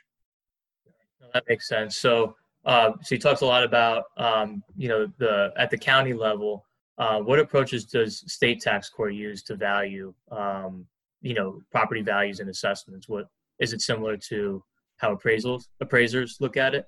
That 1.33 1.45
makes 1.49 1.69
sense. 1.69 1.97
So, 1.97 2.35
uh, 2.65 2.91
so 3.03 3.15
he 3.15 3.19
talks 3.19 3.43
a 3.43 3.47
lot 3.47 3.63
about 3.63 4.07
um, 4.17 4.65
you 4.77 4.89
know 4.89 5.07
the 5.19 5.53
at 5.57 5.71
the 5.71 5.79
county 5.79 6.13
level 6.13 6.67
uh, 7.01 7.19
what 7.19 7.39
approaches 7.39 7.87
does 7.87 8.23
state 8.31 8.61
tax 8.61 8.91
court 8.91 9.15
use 9.15 9.43
to 9.43 9.57
value, 9.57 10.13
um, 10.31 10.87
you 11.23 11.33
know, 11.33 11.63
property 11.73 12.03
values 12.03 12.41
and 12.41 12.51
assessments? 12.51 13.09
What 13.09 13.25
is 13.59 13.73
it 13.73 13.81
similar 13.81 14.19
to 14.29 14.63
how 14.99 15.17
appraisals 15.17 15.65
appraisers 15.81 16.37
look 16.41 16.59
at 16.59 16.75
it? 16.75 16.85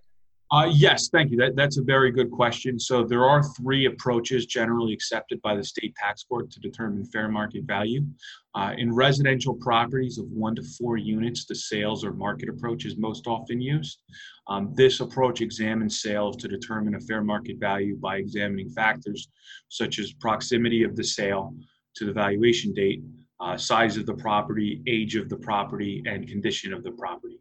Uh, 0.52 0.66
yes, 0.66 1.08
thank 1.08 1.30
you. 1.30 1.38
That, 1.38 1.56
that's 1.56 1.78
a 1.78 1.82
very 1.82 2.10
good 2.10 2.30
question. 2.30 2.78
So 2.78 3.04
there 3.04 3.24
are 3.24 3.42
three 3.42 3.86
approaches 3.86 4.44
generally 4.44 4.92
accepted 4.92 5.40
by 5.40 5.56
the 5.56 5.64
state 5.64 5.94
tax 5.96 6.24
court 6.24 6.50
to 6.50 6.60
determine 6.60 7.06
fair 7.06 7.30
market 7.30 7.64
value. 7.64 8.04
Uh, 8.54 8.74
in 8.76 8.94
residential 8.94 9.54
properties 9.54 10.18
of 10.18 10.26
one 10.26 10.54
to 10.56 10.62
four 10.62 10.98
units, 10.98 11.46
the 11.46 11.54
sales 11.54 12.04
or 12.04 12.12
market 12.12 12.50
approach 12.50 12.84
is 12.84 12.98
most 12.98 13.26
often 13.26 13.62
used. 13.62 14.02
Um, 14.46 14.74
this 14.74 15.00
approach 15.00 15.40
examines 15.40 16.02
sales 16.02 16.36
to 16.36 16.48
determine 16.48 16.96
a 16.96 17.00
fair 17.00 17.24
market 17.24 17.56
value 17.58 17.96
by 17.96 18.16
examining 18.16 18.68
factors 18.68 19.28
such 19.68 19.98
as 19.98 20.12
proximity 20.12 20.82
of 20.82 20.96
the 20.96 21.04
sale 21.04 21.54
to 21.96 22.04
the 22.04 22.12
valuation 22.12 22.74
date, 22.74 23.02
uh, 23.40 23.56
size 23.56 23.96
of 23.96 24.04
the 24.04 24.14
property, 24.14 24.82
age 24.86 25.16
of 25.16 25.30
the 25.30 25.36
property, 25.36 26.02
and 26.04 26.28
condition 26.28 26.74
of 26.74 26.84
the 26.84 26.92
property. 26.92 27.38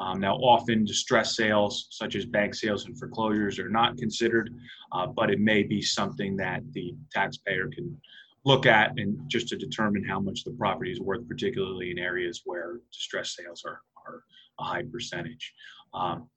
Um, 0.00 0.20
now, 0.20 0.36
often 0.36 0.84
distress 0.84 1.36
sales, 1.36 1.88
such 1.90 2.16
as 2.16 2.24
bank 2.24 2.54
sales 2.54 2.86
and 2.86 2.98
foreclosures, 2.98 3.58
are 3.58 3.68
not 3.68 3.96
considered, 3.96 4.54
uh, 4.92 5.06
but 5.06 5.30
it 5.30 5.40
may 5.40 5.62
be 5.62 5.82
something 5.82 6.36
that 6.36 6.62
the 6.72 6.94
taxpayer 7.12 7.68
can 7.68 7.96
look 8.44 8.66
at 8.66 8.98
and 8.98 9.18
just 9.28 9.48
to 9.48 9.56
determine 9.56 10.04
how 10.04 10.18
much 10.18 10.44
the 10.44 10.50
property 10.52 10.90
is 10.90 11.00
worth, 11.00 11.26
particularly 11.28 11.90
in 11.90 11.98
areas 11.98 12.42
where 12.44 12.80
distress 12.92 13.36
sales 13.36 13.62
are, 13.64 13.80
are 14.06 14.24
a 14.58 14.64
high 14.64 14.82
percentage. 14.90 15.52
Um, 15.94 16.28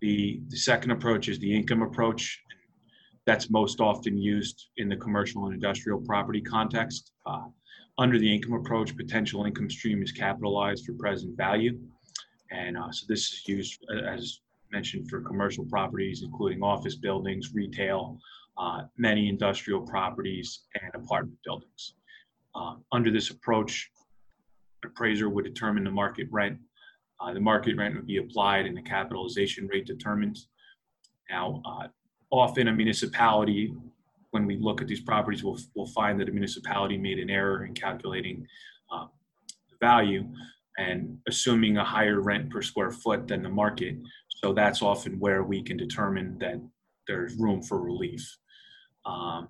the, 0.00 0.40
the 0.48 0.56
second 0.56 0.90
approach 0.90 1.28
is 1.28 1.38
the 1.38 1.54
income 1.54 1.82
approach. 1.82 2.40
That's 3.26 3.48
most 3.50 3.80
often 3.80 4.18
used 4.18 4.68
in 4.76 4.88
the 4.88 4.96
commercial 4.96 5.46
and 5.46 5.54
industrial 5.54 6.00
property 6.00 6.40
context. 6.40 7.12
Uh, 7.24 7.44
under 7.96 8.18
the 8.18 8.34
income 8.34 8.54
approach, 8.54 8.96
potential 8.96 9.44
income 9.44 9.70
stream 9.70 10.02
is 10.02 10.12
capitalized 10.12 10.84
for 10.84 10.94
present 10.94 11.36
value. 11.36 11.78
And 12.54 12.76
uh, 12.76 12.90
so 12.92 13.06
this 13.08 13.32
is 13.32 13.48
used, 13.48 13.84
uh, 13.92 14.06
as 14.08 14.40
mentioned, 14.70 15.10
for 15.10 15.20
commercial 15.20 15.64
properties, 15.64 16.22
including 16.22 16.62
office 16.62 16.94
buildings, 16.94 17.52
retail, 17.54 18.18
uh, 18.56 18.82
many 18.96 19.28
industrial 19.28 19.80
properties, 19.80 20.60
and 20.80 20.90
apartment 20.94 21.38
buildings. 21.44 21.94
Uh, 22.54 22.74
under 22.92 23.10
this 23.10 23.30
approach, 23.30 23.90
appraiser 24.84 25.28
would 25.28 25.44
determine 25.44 25.82
the 25.84 25.90
market 25.90 26.28
rent. 26.30 26.58
Uh, 27.20 27.32
the 27.32 27.40
market 27.40 27.76
rent 27.76 27.94
would 27.96 28.06
be 28.06 28.18
applied 28.18 28.66
and 28.66 28.76
the 28.76 28.82
capitalization 28.82 29.66
rate 29.66 29.86
determined. 29.86 30.38
Now, 31.30 31.62
uh, 31.64 31.88
often 32.30 32.68
a 32.68 32.72
municipality, 32.72 33.74
when 34.30 34.46
we 34.46 34.56
look 34.56 34.80
at 34.80 34.88
these 34.88 35.00
properties, 35.00 35.42
will 35.42 35.58
will 35.74 35.86
find 35.86 36.20
that 36.20 36.28
a 36.28 36.32
municipality 36.32 36.96
made 36.98 37.18
an 37.18 37.30
error 37.30 37.64
in 37.64 37.74
calculating 37.74 38.46
the 38.90 39.76
value 39.80 40.24
and 40.78 41.18
assuming 41.28 41.76
a 41.76 41.84
higher 41.84 42.20
rent 42.20 42.50
per 42.50 42.62
square 42.62 42.90
foot 42.90 43.28
than 43.28 43.42
the 43.42 43.48
market. 43.48 43.96
So 44.28 44.52
that's 44.52 44.82
often 44.82 45.18
where 45.18 45.44
we 45.44 45.62
can 45.62 45.76
determine 45.76 46.38
that 46.38 46.60
there's 47.06 47.36
room 47.36 47.62
for 47.62 47.80
relief. 47.80 48.36
Um, 49.06 49.48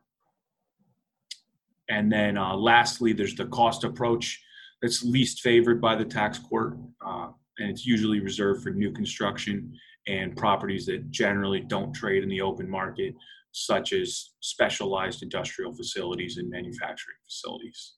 and 1.88 2.10
then 2.10 2.36
uh, 2.36 2.56
lastly, 2.56 3.12
there's 3.12 3.34
the 3.34 3.46
cost 3.46 3.84
approach 3.84 4.42
that's 4.82 5.02
least 5.02 5.40
favored 5.40 5.80
by 5.80 5.94
the 5.96 6.04
tax 6.04 6.38
court, 6.38 6.76
uh, 7.06 7.28
and 7.58 7.70
it's 7.70 7.86
usually 7.86 8.20
reserved 8.20 8.62
for 8.62 8.70
new 8.70 8.90
construction 8.90 9.72
and 10.06 10.36
properties 10.36 10.86
that 10.86 11.10
generally 11.10 11.60
don't 11.60 11.92
trade 11.92 12.22
in 12.22 12.28
the 12.28 12.40
open 12.40 12.68
market, 12.68 13.14
such 13.52 13.92
as 13.92 14.32
specialized 14.40 15.22
industrial 15.22 15.72
facilities 15.72 16.36
and 16.36 16.50
manufacturing 16.50 17.16
facilities. 17.24 17.94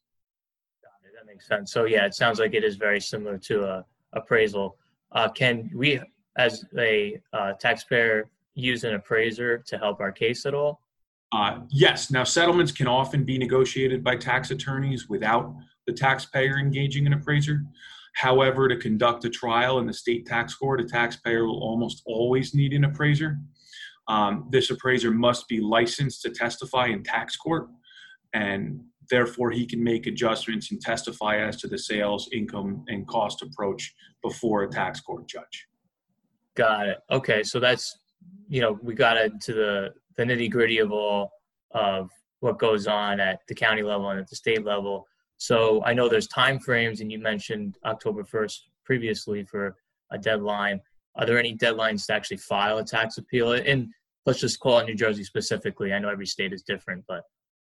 Makes 1.27 1.49
sense. 1.49 1.73
So 1.73 1.85
yeah, 1.85 2.07
it 2.07 2.15
sounds 2.15 2.39
like 2.39 2.55
it 2.55 2.63
is 2.63 2.77
very 2.77 3.01
similar 3.01 3.37
to 3.39 3.65
a 3.65 3.85
appraisal. 4.13 4.77
Uh, 5.13 5.29
can 5.29 5.71
we, 5.75 6.01
as 6.39 6.65
a 6.79 7.21
uh, 7.33 7.55
taxpayer, 7.55 8.31
use 8.55 8.85
an 8.85 8.95
appraiser 8.95 9.59
to 9.59 9.77
help 9.77 10.01
our 10.01 10.13
case 10.13 10.47
at 10.47 10.55
all? 10.55 10.81
Uh, 11.33 11.61
yes. 11.71 12.11
Now, 12.11 12.25
settlements 12.25 12.71
can 12.71 12.87
often 12.87 13.25
be 13.25 13.39
negotiated 13.39 14.05
by 14.05 14.17
tax 14.17 14.51
attorneys 14.51 15.09
without 15.09 15.55
the 15.87 15.93
taxpayer 15.93 16.59
engaging 16.59 17.07
an 17.07 17.13
appraiser. 17.13 17.63
However, 18.15 18.69
to 18.69 18.77
conduct 18.77 19.25
a 19.25 19.31
trial 19.31 19.79
in 19.81 19.87
the 19.87 19.93
state 19.93 20.27
tax 20.27 20.55
court, 20.55 20.81
a 20.81 20.85
taxpayer 20.85 21.45
will 21.45 21.61
almost 21.61 22.03
always 22.07 22.55
need 22.55 22.73
an 22.73 22.85
appraiser. 22.85 23.39
Um, 24.09 24.47
this 24.51 24.71
appraiser 24.71 25.11
must 25.11 25.49
be 25.49 25.61
licensed 25.61 26.23
to 26.23 26.31
testify 26.31 26.87
in 26.87 27.03
tax 27.03 27.37
court, 27.37 27.69
and 28.33 28.81
therefore 29.09 29.51
he 29.51 29.67
can 29.67 29.83
make 29.83 30.07
adjustments 30.07 30.71
and 30.71 30.81
testify 30.81 31.39
as 31.39 31.57
to 31.59 31.69
the 31.69 31.79
sales, 31.79 32.29
income, 32.33 32.85
and 32.89 33.07
cost 33.07 33.43
approach 33.43 33.95
before 34.23 34.63
a 34.63 34.69
tax 34.69 35.01
court 35.01 35.29
judge. 35.29 35.67
Got 36.55 36.89
it. 36.89 36.99
Okay, 37.11 37.43
so 37.43 37.61
that's 37.61 37.99
you 38.49 38.61
know 38.61 38.79
we 38.83 38.95
got 38.95 39.17
into 39.19 39.53
the 39.53 39.93
the 40.17 40.25
nitty 40.25 40.51
gritty 40.51 40.79
of 40.79 40.93
all 40.93 41.31
of 41.73 42.11
what 42.41 42.59
goes 42.59 42.87
on 42.87 43.21
at 43.21 43.41
the 43.49 43.55
county 43.55 43.83
level 43.83 44.11
and 44.11 44.21
at 44.21 44.29
the 44.29 44.37
state 44.37 44.65
level. 44.65 45.07
So 45.37 45.83
I 45.85 45.93
know 45.93 46.09
there's 46.09 46.29
time 46.29 46.59
frames, 46.59 47.01
and 47.01 47.13
you 47.13 47.19
mentioned 47.19 47.77
October 47.85 48.25
1st 48.25 48.59
previously 48.85 49.45
for 49.45 49.77
a 50.11 50.19
deadline. 50.19 50.81
Are 51.17 51.27
there 51.27 51.39
any 51.39 51.57
deadlines 51.57 52.07
to 52.07 52.15
actually 52.15 52.39
file 52.39 52.79
a 52.79 52.85
tax 52.85 53.19
appeal? 53.19 53.53
And 53.53 53.89
let's 54.25 54.41
just 54.41 54.61
call 54.61 54.79
it 54.79 54.87
New 54.87 54.95
Jersey 54.95 55.25
specifically. 55.25 55.93
I 55.93 55.99
know 55.99 56.09
every 56.09 56.27
state 56.27 56.53
is 56.53 56.63
different, 56.63 57.05
but 57.07 57.23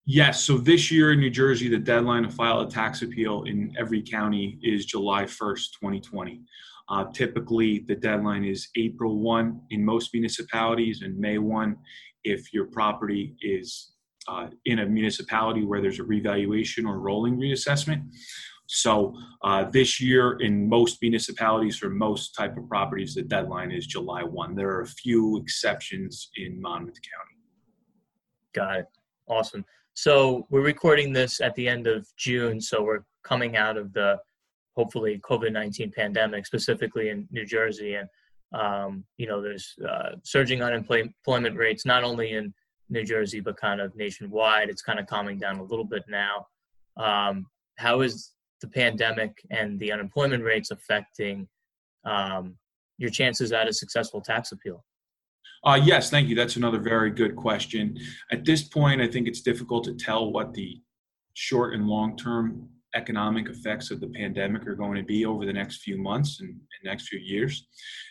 Yes. 0.06 0.44
So 0.44 0.58
this 0.58 0.90
year 0.90 1.12
in 1.12 1.20
New 1.20 1.30
Jersey, 1.30 1.68
the 1.68 1.78
deadline 1.78 2.24
to 2.24 2.30
file 2.30 2.60
a 2.60 2.70
tax 2.70 3.02
appeal 3.02 3.44
in 3.44 3.74
every 3.78 4.02
county 4.02 4.58
is 4.62 4.86
July 4.86 5.24
1st, 5.24 5.72
2020. 5.78 6.40
Uh, 6.88 7.04
typically, 7.12 7.84
the 7.86 7.94
deadline 7.94 8.44
is 8.44 8.68
April 8.76 9.20
1 9.20 9.60
in 9.70 9.84
most 9.84 10.12
municipalities 10.12 11.02
and 11.02 11.16
May 11.16 11.38
1 11.38 11.76
if 12.24 12.52
your 12.52 12.66
property 12.66 13.36
is 13.40 13.92
uh, 14.26 14.48
in 14.64 14.80
a 14.80 14.86
municipality 14.86 15.64
where 15.64 15.80
there's 15.80 16.00
a 16.00 16.04
revaluation 16.04 16.86
or 16.86 16.98
rolling 16.98 17.36
reassessment. 17.38 18.02
So 18.66 19.16
uh, 19.42 19.64
this 19.70 20.00
year, 20.00 20.36
in 20.40 20.68
most 20.68 20.98
municipalities 21.02 21.76
for 21.76 21.90
most 21.90 22.34
type 22.36 22.56
of 22.56 22.68
properties, 22.68 23.14
the 23.14 23.22
deadline 23.22 23.72
is 23.72 23.86
July 23.86 24.22
1. 24.22 24.54
There 24.54 24.70
are 24.70 24.82
a 24.82 24.86
few 24.86 25.38
exceptions 25.38 26.30
in 26.36 26.60
Monmouth 26.60 26.98
County. 27.02 27.36
Got 28.54 28.76
it. 28.80 28.86
Awesome. 29.28 29.64
So 29.94 30.46
we're 30.50 30.62
recording 30.62 31.12
this 31.12 31.40
at 31.40 31.54
the 31.54 31.68
end 31.68 31.86
of 31.86 32.06
June, 32.16 32.60
so 32.60 32.82
we're 32.82 33.04
coming 33.24 33.56
out 33.56 33.76
of 33.76 33.92
the 33.92 34.18
hopefully 34.76 35.20
COVID 35.22 35.52
nineteen 35.52 35.90
pandemic, 35.90 36.46
specifically 36.46 37.08
in 37.10 37.28
New 37.30 37.44
Jersey, 37.44 37.94
and 37.94 38.08
um, 38.52 39.04
you 39.18 39.26
know 39.26 39.42
there's 39.42 39.74
uh, 39.88 40.10
surging 40.22 40.62
unemployment 40.62 41.56
rates 41.56 41.84
not 41.84 42.04
only 42.04 42.32
in 42.32 42.54
New 42.88 43.04
Jersey 43.04 43.40
but 43.40 43.56
kind 43.56 43.80
of 43.80 43.94
nationwide. 43.96 44.70
It's 44.70 44.82
kind 44.82 44.98
of 44.98 45.06
calming 45.06 45.38
down 45.38 45.58
a 45.58 45.64
little 45.64 45.84
bit 45.84 46.04
now. 46.08 46.46
Um, 46.96 47.46
how 47.76 48.00
is 48.00 48.32
the 48.60 48.68
pandemic 48.68 49.32
and 49.50 49.78
the 49.78 49.92
unemployment 49.92 50.44
rates 50.44 50.70
affecting 50.70 51.48
um, 52.04 52.56
your 52.98 53.10
chances 53.10 53.52
at 53.52 53.68
a 53.68 53.72
successful 53.72 54.20
tax 54.20 54.52
appeal? 54.52 54.84
Uh, 55.62 55.78
yes, 55.82 56.08
thank 56.10 56.28
you. 56.28 56.34
That's 56.34 56.56
another 56.56 56.78
very 56.78 57.10
good 57.10 57.36
question. 57.36 57.98
At 58.32 58.44
this 58.44 58.62
point, 58.62 59.00
I 59.00 59.06
think 59.06 59.28
it's 59.28 59.42
difficult 59.42 59.84
to 59.84 59.94
tell 59.94 60.32
what 60.32 60.54
the 60.54 60.80
short 61.34 61.74
and 61.74 61.86
long 61.86 62.16
term 62.16 62.68
economic 62.94 63.48
effects 63.48 63.90
of 63.90 64.00
the 64.00 64.08
pandemic 64.08 64.66
are 64.66 64.74
going 64.74 64.96
to 64.96 65.02
be 65.02 65.24
over 65.24 65.46
the 65.46 65.52
next 65.52 65.82
few 65.82 65.96
months 65.96 66.40
and, 66.40 66.48
and 66.48 66.60
next 66.84 67.08
few 67.08 67.18
years. 67.18 67.68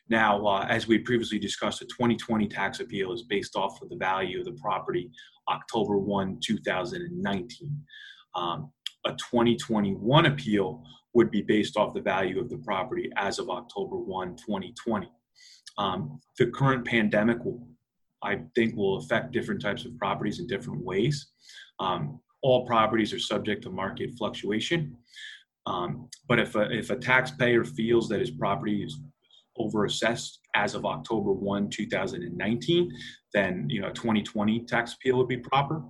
Now, 0.09 0.45
uh, 0.45 0.65
as 0.69 0.87
we 0.87 0.99
previously 0.99 1.39
discussed, 1.39 1.81
a 1.81 1.85
2020 1.85 2.47
tax 2.47 2.79
appeal 2.79 3.11
is 3.11 3.23
based 3.23 3.55
off 3.55 3.81
of 3.81 3.89
the 3.89 3.97
value 3.97 4.39
of 4.39 4.45
the 4.45 4.53
property 4.53 5.09
October 5.49 5.97
1, 5.97 6.39
2019. 6.41 7.81
Um, 8.35 8.71
a 9.05 9.11
2021 9.11 10.25
appeal 10.27 10.83
would 11.13 11.31
be 11.31 11.41
based 11.41 11.75
off 11.75 11.93
the 11.93 12.01
value 12.01 12.39
of 12.39 12.49
the 12.49 12.57
property 12.57 13.11
as 13.17 13.39
of 13.39 13.49
October 13.49 13.97
1, 13.97 14.35
2020. 14.35 15.09
Um, 15.79 16.19
the 16.37 16.47
current 16.47 16.85
pandemic 16.85 17.43
will, 17.43 17.67
I 18.21 18.41
think, 18.53 18.75
will 18.75 18.97
affect 18.97 19.31
different 19.31 19.61
types 19.61 19.85
of 19.85 19.97
properties 19.97 20.39
in 20.39 20.45
different 20.45 20.83
ways. 20.83 21.31
Um, 21.79 22.19
all 22.43 22.65
properties 22.65 23.13
are 23.13 23.19
subject 23.19 23.63
to 23.63 23.71
market 23.71 24.11
fluctuation. 24.17 24.95
Um, 25.65 26.09
but 26.27 26.39
if 26.39 26.55
a, 26.55 26.69
if 26.71 26.89
a 26.89 26.95
taxpayer 26.95 27.63
feels 27.63 28.07
that 28.09 28.19
his 28.19 28.31
property 28.31 28.83
is 28.83 28.99
overassessed 29.57 30.37
as 30.55 30.75
of 30.75 30.85
October 30.85 31.31
1, 31.31 31.69
2019, 31.69 32.91
then 33.33 33.65
you 33.69 33.81
know 33.81 33.89
2020 33.89 34.65
tax 34.65 34.93
appeal 34.93 35.17
would 35.17 35.27
be 35.27 35.37
proper. 35.37 35.81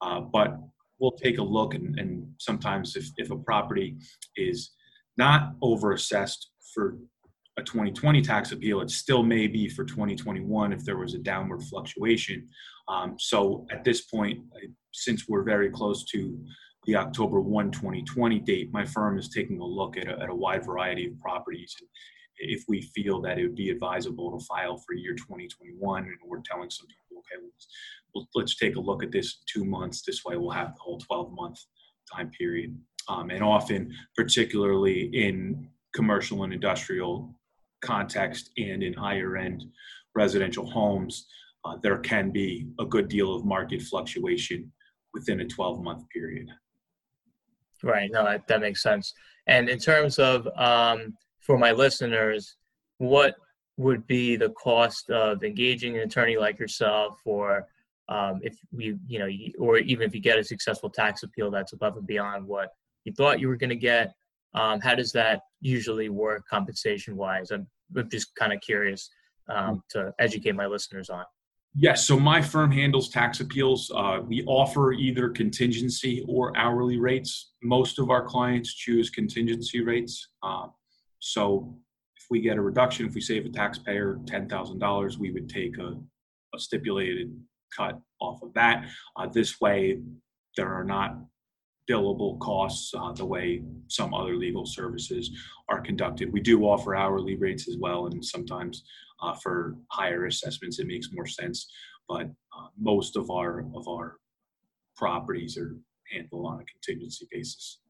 Uh, 0.00 0.20
but 0.20 0.58
we'll 0.98 1.12
take 1.12 1.38
a 1.38 1.42
look 1.42 1.74
and, 1.74 1.98
and 1.98 2.26
sometimes 2.38 2.96
if, 2.96 3.06
if 3.16 3.30
a 3.30 3.36
property 3.36 3.96
is 4.36 4.72
not 5.16 5.58
overassessed 5.60 6.46
for 6.74 6.98
a 7.58 7.62
2020 7.62 8.22
tax 8.22 8.52
appeal, 8.52 8.80
it 8.80 8.90
still 8.90 9.22
may 9.22 9.46
be 9.48 9.68
for 9.68 9.84
2021 9.84 10.72
if 10.72 10.84
there 10.84 10.96
was 10.96 11.14
a 11.14 11.18
downward 11.18 11.62
fluctuation. 11.64 12.46
Um, 12.86 13.16
so 13.18 13.66
at 13.70 13.84
this 13.84 14.02
point, 14.02 14.40
since 14.92 15.28
we're 15.28 15.42
very 15.42 15.68
close 15.68 16.04
to 16.06 16.38
the 16.86 16.96
October 16.96 17.40
1, 17.40 17.72
2020 17.72 18.38
date, 18.40 18.72
my 18.72 18.84
firm 18.84 19.18
is 19.18 19.28
taking 19.28 19.60
a 19.60 19.64
look 19.64 19.96
at 19.96 20.08
a, 20.08 20.18
at 20.20 20.30
a 20.30 20.34
wide 20.34 20.64
variety 20.64 21.06
of 21.06 21.18
properties. 21.18 21.74
If 22.38 22.62
we 22.68 22.82
feel 22.94 23.20
that 23.22 23.38
it 23.38 23.42
would 23.42 23.56
be 23.56 23.70
advisable 23.70 24.38
to 24.38 24.44
file 24.46 24.76
for 24.78 24.94
year 24.94 25.14
2021, 25.14 26.04
and 26.04 26.14
we're 26.24 26.40
telling 26.48 26.70
some 26.70 26.86
people, 26.86 27.18
okay, 27.18 27.44
let's, 28.34 28.56
take 28.56 28.76
a 28.76 28.80
look 28.80 29.02
at 29.02 29.10
this 29.10 29.40
two 29.52 29.64
months. 29.64 30.02
This 30.02 30.24
way, 30.24 30.36
we'll 30.36 30.50
have 30.50 30.74
the 30.74 30.80
whole 30.80 30.98
12 30.98 31.32
month 31.32 31.58
time 32.14 32.30
period. 32.30 32.78
Um, 33.08 33.30
and 33.30 33.42
often, 33.42 33.92
particularly 34.16 35.10
in 35.12 35.68
commercial 35.94 36.44
and 36.44 36.52
industrial 36.52 37.37
context 37.80 38.50
and 38.56 38.82
in 38.82 38.92
higher 38.92 39.36
end 39.36 39.64
residential 40.14 40.68
homes, 40.68 41.26
uh, 41.64 41.76
there 41.82 41.98
can 41.98 42.30
be 42.30 42.68
a 42.80 42.84
good 42.84 43.08
deal 43.08 43.34
of 43.34 43.44
market 43.44 43.82
fluctuation 43.82 44.70
within 45.14 45.40
a 45.40 45.46
12 45.46 45.82
month 45.82 46.08
period. 46.10 46.48
Right. 47.82 48.10
No, 48.12 48.24
that, 48.24 48.46
that 48.48 48.60
makes 48.60 48.82
sense. 48.82 49.14
And 49.46 49.68
in 49.68 49.78
terms 49.78 50.18
of 50.18 50.48
um, 50.56 51.16
for 51.40 51.58
my 51.58 51.72
listeners, 51.72 52.56
what 52.98 53.36
would 53.76 54.06
be 54.06 54.36
the 54.36 54.50
cost 54.50 55.08
of 55.10 55.44
engaging 55.44 55.96
an 55.96 56.02
attorney 56.02 56.36
like 56.36 56.58
yourself, 56.58 57.20
or 57.24 57.66
um, 58.08 58.40
if 58.42 58.58
you, 58.72 58.98
you 59.06 59.18
know, 59.20 59.28
or 59.58 59.78
even 59.78 60.06
if 60.06 60.14
you 60.14 60.20
get 60.20 60.38
a 60.38 60.44
successful 60.44 60.90
tax 60.90 61.22
appeal 61.22 61.50
that's 61.50 61.72
above 61.72 61.96
and 61.96 62.06
beyond 62.06 62.46
what 62.46 62.70
you 63.04 63.12
thought 63.12 63.40
you 63.40 63.48
were 63.48 63.56
going 63.56 63.70
to 63.70 63.76
get? 63.76 64.12
Um, 64.54 64.80
how 64.80 64.94
does 64.94 65.12
that 65.12 65.40
usually 65.60 66.08
work 66.08 66.44
compensation 66.48 67.16
wise? 67.16 67.50
I'm, 67.50 67.66
I'm 67.96 68.08
just 68.10 68.34
kind 68.34 68.52
of 68.52 68.60
curious 68.60 69.10
um, 69.48 69.82
to 69.90 70.12
educate 70.18 70.54
my 70.54 70.66
listeners 70.66 71.10
on. 71.10 71.24
Yes, 71.74 72.06
so 72.06 72.18
my 72.18 72.40
firm 72.40 72.72
handles 72.72 73.08
tax 73.10 73.40
appeals. 73.40 73.92
Uh, 73.94 74.20
we 74.26 74.42
offer 74.44 74.92
either 74.92 75.28
contingency 75.28 76.24
or 76.26 76.56
hourly 76.56 76.98
rates. 76.98 77.52
Most 77.62 77.98
of 77.98 78.10
our 78.10 78.24
clients 78.24 78.74
choose 78.74 79.10
contingency 79.10 79.82
rates. 79.82 80.28
Uh, 80.42 80.68
so 81.20 81.76
if 82.16 82.24
we 82.30 82.40
get 82.40 82.56
a 82.56 82.60
reduction, 82.60 83.06
if 83.06 83.14
we 83.14 83.20
save 83.20 83.46
a 83.46 83.50
taxpayer 83.50 84.18
$10,000, 84.24 85.18
we 85.18 85.30
would 85.30 85.48
take 85.48 85.78
a, 85.78 85.94
a, 86.54 86.58
stipulated 86.58 87.38
cut 87.76 88.00
off 88.20 88.42
of 88.42 88.52
that. 88.54 88.86
Uh, 89.16 89.26
this 89.26 89.60
way, 89.60 90.00
there 90.56 90.72
are 90.72 90.84
not 90.84 91.18
billable 91.88 92.38
costs 92.40 92.92
uh, 92.94 93.12
the 93.12 93.24
way 93.24 93.62
some 93.88 94.14
other 94.14 94.36
legal 94.36 94.66
services 94.66 95.30
are 95.68 95.80
conducted. 95.80 96.32
We 96.32 96.40
do 96.40 96.64
offer 96.64 96.94
hourly 96.94 97.36
rates 97.36 97.68
as 97.68 97.76
well, 97.78 98.06
and 98.06 98.24
sometimes 98.24 98.84
uh, 99.22 99.34
for 99.34 99.76
higher 99.90 100.26
assessments, 100.26 100.78
it 100.78 100.86
makes 100.86 101.08
more 101.12 101.26
sense. 101.26 101.66
But 102.08 102.26
uh, 102.26 102.68
most 102.78 103.16
of 103.16 103.30
our 103.30 103.64
of 103.74 103.88
our 103.88 104.16
properties 104.96 105.56
are 105.56 105.76
handled 106.12 106.46
on 106.46 106.60
a 106.60 106.64
contingency 106.64 107.26
basis. 107.30 107.80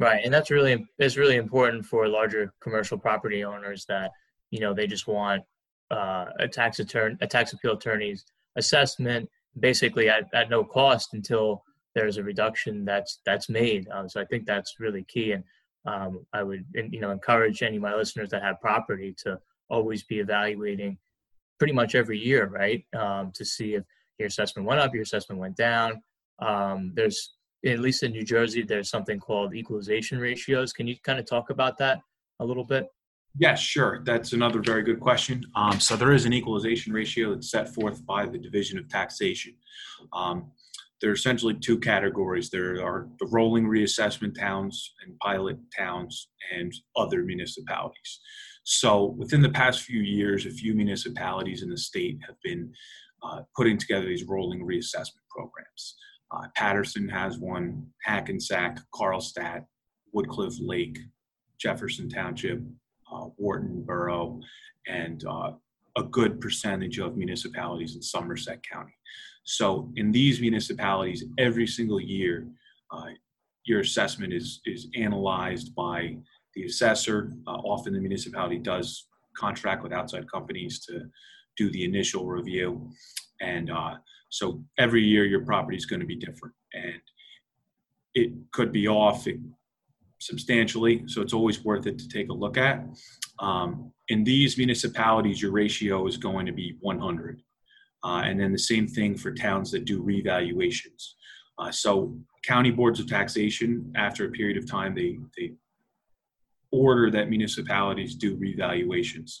Right, 0.00 0.24
and 0.24 0.32
that's 0.32 0.50
really 0.50 0.86
it's 0.98 1.16
really 1.16 1.36
important 1.36 1.84
for 1.84 2.08
larger 2.08 2.52
commercial 2.60 2.98
property 2.98 3.44
owners 3.44 3.84
that 3.86 4.10
you 4.50 4.60
know 4.60 4.74
they 4.74 4.86
just 4.86 5.06
want 5.06 5.42
uh, 5.90 6.26
a 6.40 6.48
tax 6.48 6.80
attorney, 6.80 7.16
a 7.20 7.26
tax 7.26 7.52
appeal 7.52 7.74
attorney's 7.74 8.24
assessment 8.56 9.28
basically 9.60 10.08
at, 10.08 10.24
at 10.34 10.48
no 10.48 10.64
cost 10.64 11.14
until 11.14 11.62
there's 11.94 12.16
a 12.16 12.22
reduction 12.22 12.84
that's 12.84 13.20
that's 13.26 13.48
made. 13.48 13.88
Um, 13.90 14.08
so 14.08 14.20
I 14.20 14.24
think 14.24 14.46
that's 14.46 14.76
really 14.80 15.04
key, 15.04 15.32
and 15.32 15.44
um, 15.86 16.24
I 16.32 16.42
would 16.42 16.64
you 16.74 17.00
know 17.00 17.10
encourage 17.10 17.62
any 17.62 17.76
of 17.76 17.82
my 17.82 17.94
listeners 17.94 18.30
that 18.30 18.42
have 18.42 18.60
property 18.60 19.14
to 19.24 19.38
always 19.68 20.02
be 20.02 20.18
evaluating 20.18 20.98
pretty 21.58 21.72
much 21.72 21.94
every 21.94 22.18
year, 22.18 22.46
right, 22.46 22.84
um, 22.98 23.30
to 23.34 23.44
see 23.44 23.74
if 23.74 23.84
your 24.18 24.26
assessment 24.26 24.66
went 24.66 24.80
up, 24.80 24.92
your 24.92 25.02
assessment 25.02 25.40
went 25.40 25.56
down. 25.56 26.02
Um, 26.40 26.92
there's 26.94 27.34
at 27.64 27.78
least 27.78 28.02
in 28.02 28.12
New 28.12 28.24
Jersey, 28.24 28.62
there's 28.62 28.90
something 28.90 29.20
called 29.20 29.54
equalization 29.54 30.18
ratios. 30.18 30.72
Can 30.72 30.86
you 30.86 30.96
kind 31.04 31.18
of 31.18 31.26
talk 31.26 31.50
about 31.50 31.78
that 31.78 32.00
a 32.40 32.44
little 32.44 32.64
bit? 32.64 32.88
Yes, 33.38 33.60
sure. 33.60 34.02
That's 34.04 34.32
another 34.32 34.60
very 34.60 34.82
good 34.82 35.00
question. 35.00 35.44
Um, 35.54 35.80
so 35.80 35.96
there 35.96 36.12
is 36.12 36.26
an 36.26 36.32
equalization 36.32 36.92
ratio 36.92 37.34
that's 37.34 37.50
set 37.50 37.68
forth 37.68 38.04
by 38.04 38.26
the 38.26 38.36
Division 38.36 38.78
of 38.78 38.88
Taxation. 38.88 39.54
Um, 40.12 40.50
there 41.02 41.10
are 41.10 41.14
essentially 41.14 41.54
two 41.54 41.78
categories. 41.78 42.48
There 42.48 42.82
are 42.82 43.08
the 43.18 43.26
rolling 43.26 43.66
reassessment 43.66 44.38
towns 44.38 44.94
and 45.04 45.18
pilot 45.18 45.58
towns 45.76 46.28
and 46.56 46.72
other 46.96 47.24
municipalities. 47.24 48.20
So 48.64 49.16
within 49.18 49.42
the 49.42 49.50
past 49.50 49.82
few 49.82 50.00
years, 50.00 50.46
a 50.46 50.50
few 50.50 50.74
municipalities 50.74 51.64
in 51.64 51.70
the 51.70 51.76
state 51.76 52.18
have 52.24 52.36
been 52.44 52.72
uh, 53.22 53.42
putting 53.56 53.78
together 53.78 54.06
these 54.06 54.24
rolling 54.24 54.64
reassessment 54.64 55.26
programs. 55.28 55.96
Uh, 56.30 56.46
Paterson 56.54 57.08
has 57.08 57.36
one, 57.36 57.84
Hackensack, 58.04 58.78
Carlstadt, 58.94 59.64
Woodcliff 60.12 60.54
Lake, 60.60 60.98
Jefferson 61.60 62.08
Township, 62.08 62.60
uh, 63.12 63.26
Wharton 63.36 63.82
Borough, 63.82 64.40
and 64.86 65.24
uh, 65.28 65.52
a 65.96 66.02
good 66.04 66.40
percentage 66.40 66.98
of 66.98 67.16
municipalities 67.16 67.96
in 67.96 68.02
Somerset 68.02 68.60
County. 68.62 68.94
So 69.44 69.90
in 69.96 70.12
these 70.12 70.40
municipalities, 70.40 71.24
every 71.38 71.66
single 71.66 72.00
year, 72.00 72.46
uh, 72.90 73.08
your 73.64 73.80
assessment 73.80 74.32
is 74.32 74.60
is 74.66 74.88
analyzed 74.96 75.74
by 75.74 76.16
the 76.54 76.64
assessor. 76.64 77.32
Uh, 77.46 77.58
often 77.64 77.92
the 77.92 78.00
municipality 78.00 78.58
does 78.58 79.06
contract 79.36 79.82
with 79.82 79.92
outside 79.92 80.30
companies 80.30 80.80
to 80.86 81.02
do 81.56 81.70
the 81.70 81.84
initial 81.84 82.26
review, 82.26 82.90
and 83.40 83.70
uh, 83.70 83.94
so 84.30 84.62
every 84.78 85.02
year 85.02 85.24
your 85.24 85.44
property 85.44 85.76
is 85.76 85.86
going 85.86 86.00
to 86.00 86.06
be 86.06 86.16
different, 86.16 86.54
and 86.74 87.00
it 88.14 88.32
could 88.52 88.72
be 88.72 88.88
off 88.88 89.26
substantially. 90.18 91.02
So 91.06 91.20
it's 91.20 91.32
always 91.32 91.64
worth 91.64 91.86
it 91.86 91.98
to 91.98 92.08
take 92.08 92.28
a 92.28 92.32
look 92.32 92.56
at. 92.56 92.84
Um, 93.38 93.92
in 94.08 94.24
these 94.24 94.56
municipalities, 94.56 95.42
your 95.42 95.50
ratio 95.50 96.06
is 96.06 96.16
going 96.16 96.46
to 96.46 96.52
be 96.52 96.76
100. 96.80 97.42
Uh, 98.04 98.22
and 98.24 98.40
then 98.40 98.52
the 98.52 98.58
same 98.58 98.86
thing 98.86 99.16
for 99.16 99.32
towns 99.32 99.70
that 99.70 99.84
do 99.84 100.02
revaluations. 100.02 101.14
Uh, 101.58 101.70
so 101.70 102.16
county 102.44 102.70
boards 102.70 102.98
of 102.98 103.06
taxation, 103.06 103.92
after 103.96 104.26
a 104.26 104.30
period 104.30 104.56
of 104.56 104.68
time, 104.68 104.94
they, 104.94 105.18
they 105.36 105.52
order 106.72 107.10
that 107.10 107.28
municipalities 107.28 108.14
do 108.14 108.36
revaluations. 108.36 109.40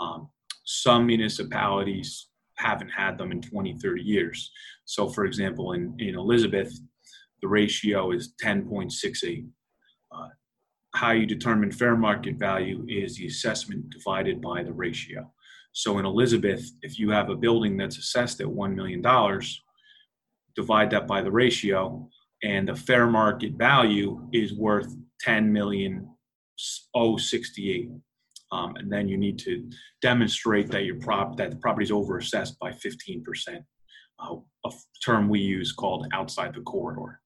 Um, 0.00 0.28
some 0.64 1.06
municipalities 1.06 2.28
haven't 2.56 2.90
had 2.90 3.16
them 3.16 3.32
in 3.32 3.40
20, 3.40 3.78
30 3.78 4.02
years. 4.02 4.50
So, 4.84 5.08
for 5.08 5.24
example, 5.24 5.72
in, 5.72 5.94
in 5.98 6.16
Elizabeth, 6.16 6.72
the 7.40 7.48
ratio 7.48 8.12
is 8.12 8.34
10.68. 8.42 9.46
Uh, 10.12 10.28
how 10.94 11.12
you 11.12 11.26
determine 11.26 11.72
fair 11.72 11.96
market 11.96 12.36
value 12.36 12.84
is 12.88 13.16
the 13.16 13.26
assessment 13.26 13.90
divided 13.90 14.40
by 14.40 14.62
the 14.62 14.72
ratio. 14.72 15.30
So 15.72 15.98
in 15.98 16.06
Elizabeth, 16.06 16.70
if 16.82 16.98
you 16.98 17.10
have 17.10 17.30
a 17.30 17.36
building 17.36 17.76
that's 17.76 17.98
assessed 17.98 18.40
at 18.40 18.46
$1 18.46 18.74
million, 18.74 19.02
divide 20.54 20.90
that 20.90 21.06
by 21.06 21.22
the 21.22 21.30
ratio, 21.30 22.08
and 22.42 22.68
the 22.68 22.74
fair 22.74 23.06
market 23.06 23.52
value 23.54 24.28
is 24.32 24.52
worth 24.52 24.94
10 25.20 25.52
million 25.52 26.08
068. 26.56 27.90
Um, 28.50 28.76
and 28.76 28.92
then 28.92 29.08
you 29.08 29.16
need 29.16 29.38
to 29.40 29.68
demonstrate 30.02 30.70
that 30.70 30.84
your 30.84 31.00
prop 31.00 31.36
that 31.38 31.50
the 31.50 31.56
property 31.56 31.84
is 31.84 31.90
overassessed 31.90 32.58
by 32.58 32.72
15%, 32.72 33.22
uh, 34.18 34.36
a 34.66 34.70
term 35.02 35.28
we 35.28 35.40
use 35.40 35.72
called 35.72 36.06
outside 36.12 36.54
the 36.54 36.60
corridor. 36.60 37.20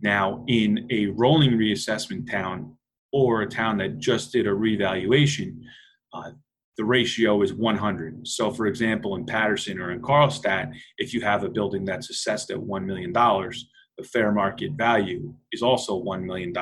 Now, 0.00 0.44
in 0.46 0.86
a 0.90 1.06
rolling 1.06 1.52
reassessment 1.52 2.30
town 2.30 2.76
or 3.12 3.42
a 3.42 3.48
town 3.48 3.78
that 3.78 3.98
just 3.98 4.30
did 4.32 4.46
a 4.46 4.54
revaluation, 4.54 5.64
uh, 6.12 6.30
the 6.76 6.84
ratio 6.84 7.42
is 7.42 7.54
100. 7.54 8.28
So, 8.28 8.50
for 8.50 8.66
example, 8.66 9.16
in 9.16 9.24
Paterson 9.24 9.80
or 9.80 9.92
in 9.92 10.02
Carlstadt, 10.02 10.74
if 10.98 11.14
you 11.14 11.20
have 11.22 11.42
a 11.42 11.48
building 11.48 11.84
that's 11.84 12.10
assessed 12.10 12.50
at 12.50 12.58
$1 12.58 12.84
million, 12.84 13.12
the 13.12 14.04
fair 14.04 14.30
market 14.32 14.72
value 14.72 15.34
is 15.52 15.62
also 15.62 16.02
$1 16.02 16.24
million, 16.24 16.52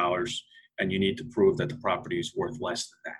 and 0.78 0.92
you 0.92 0.98
need 0.98 1.16
to 1.18 1.24
prove 1.24 1.56
that 1.56 1.68
the 1.68 1.76
property 1.76 2.20
is 2.20 2.34
worth 2.36 2.60
less 2.60 2.88
than 2.88 3.12
that. 3.12 3.16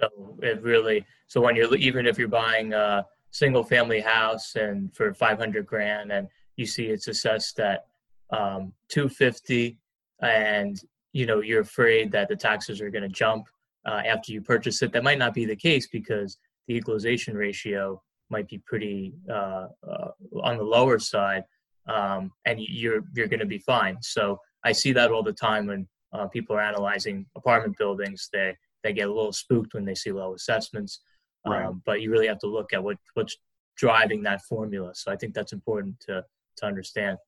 So 0.00 0.38
it 0.42 0.62
really, 0.62 1.04
so 1.26 1.40
when 1.40 1.56
you're, 1.56 1.74
even 1.76 2.06
if 2.06 2.18
you're 2.18 2.28
buying 2.28 2.72
a 2.72 3.04
single 3.30 3.64
family 3.64 4.00
house 4.00 4.54
and 4.54 4.94
for 4.94 5.12
500 5.12 5.66
grand 5.66 6.12
and 6.12 6.28
you 6.56 6.66
see 6.66 6.86
it's 6.86 7.08
assessed 7.08 7.58
at 7.58 7.86
um, 8.30 8.72
250 8.88 9.76
and 10.22 10.80
you 11.12 11.26
know 11.26 11.40
you're 11.40 11.60
afraid 11.60 12.12
that 12.12 12.28
the 12.28 12.36
taxes 12.36 12.80
are 12.80 12.90
going 12.90 13.02
to 13.02 13.08
jump 13.08 13.46
uh, 13.86 14.02
after 14.06 14.32
you 14.32 14.40
purchase 14.40 14.82
it. 14.82 14.92
That 14.92 15.04
might 15.04 15.18
not 15.18 15.34
be 15.34 15.44
the 15.44 15.56
case 15.56 15.86
because 15.88 16.38
the 16.66 16.74
equalization 16.74 17.36
ratio 17.36 18.02
might 18.30 18.48
be 18.48 18.58
pretty 18.66 19.14
uh, 19.30 19.68
uh, 19.88 20.08
on 20.42 20.56
the 20.56 20.64
lower 20.64 20.98
side, 20.98 21.44
um, 21.86 22.32
and 22.46 22.58
you're 22.60 23.02
you're 23.14 23.28
going 23.28 23.40
to 23.40 23.46
be 23.46 23.58
fine. 23.58 23.96
So 24.00 24.38
I 24.64 24.72
see 24.72 24.92
that 24.92 25.10
all 25.10 25.22
the 25.22 25.32
time 25.32 25.66
when 25.66 25.86
uh, 26.12 26.26
people 26.28 26.56
are 26.56 26.62
analyzing 26.62 27.26
apartment 27.36 27.76
buildings. 27.78 28.28
They 28.32 28.56
they 28.82 28.92
get 28.92 29.08
a 29.08 29.12
little 29.12 29.32
spooked 29.32 29.74
when 29.74 29.84
they 29.84 29.94
see 29.94 30.12
low 30.12 30.34
assessments, 30.34 31.00
right. 31.46 31.64
um, 31.64 31.82
but 31.84 32.00
you 32.00 32.10
really 32.10 32.26
have 32.28 32.38
to 32.40 32.46
look 32.46 32.72
at 32.72 32.82
what 32.82 32.96
what's 33.14 33.36
driving 33.76 34.22
that 34.22 34.42
formula. 34.42 34.92
So 34.94 35.12
I 35.12 35.16
think 35.16 35.34
that's 35.34 35.52
important 35.52 36.00
to 36.06 36.24
to 36.58 36.66
understand. 36.66 37.18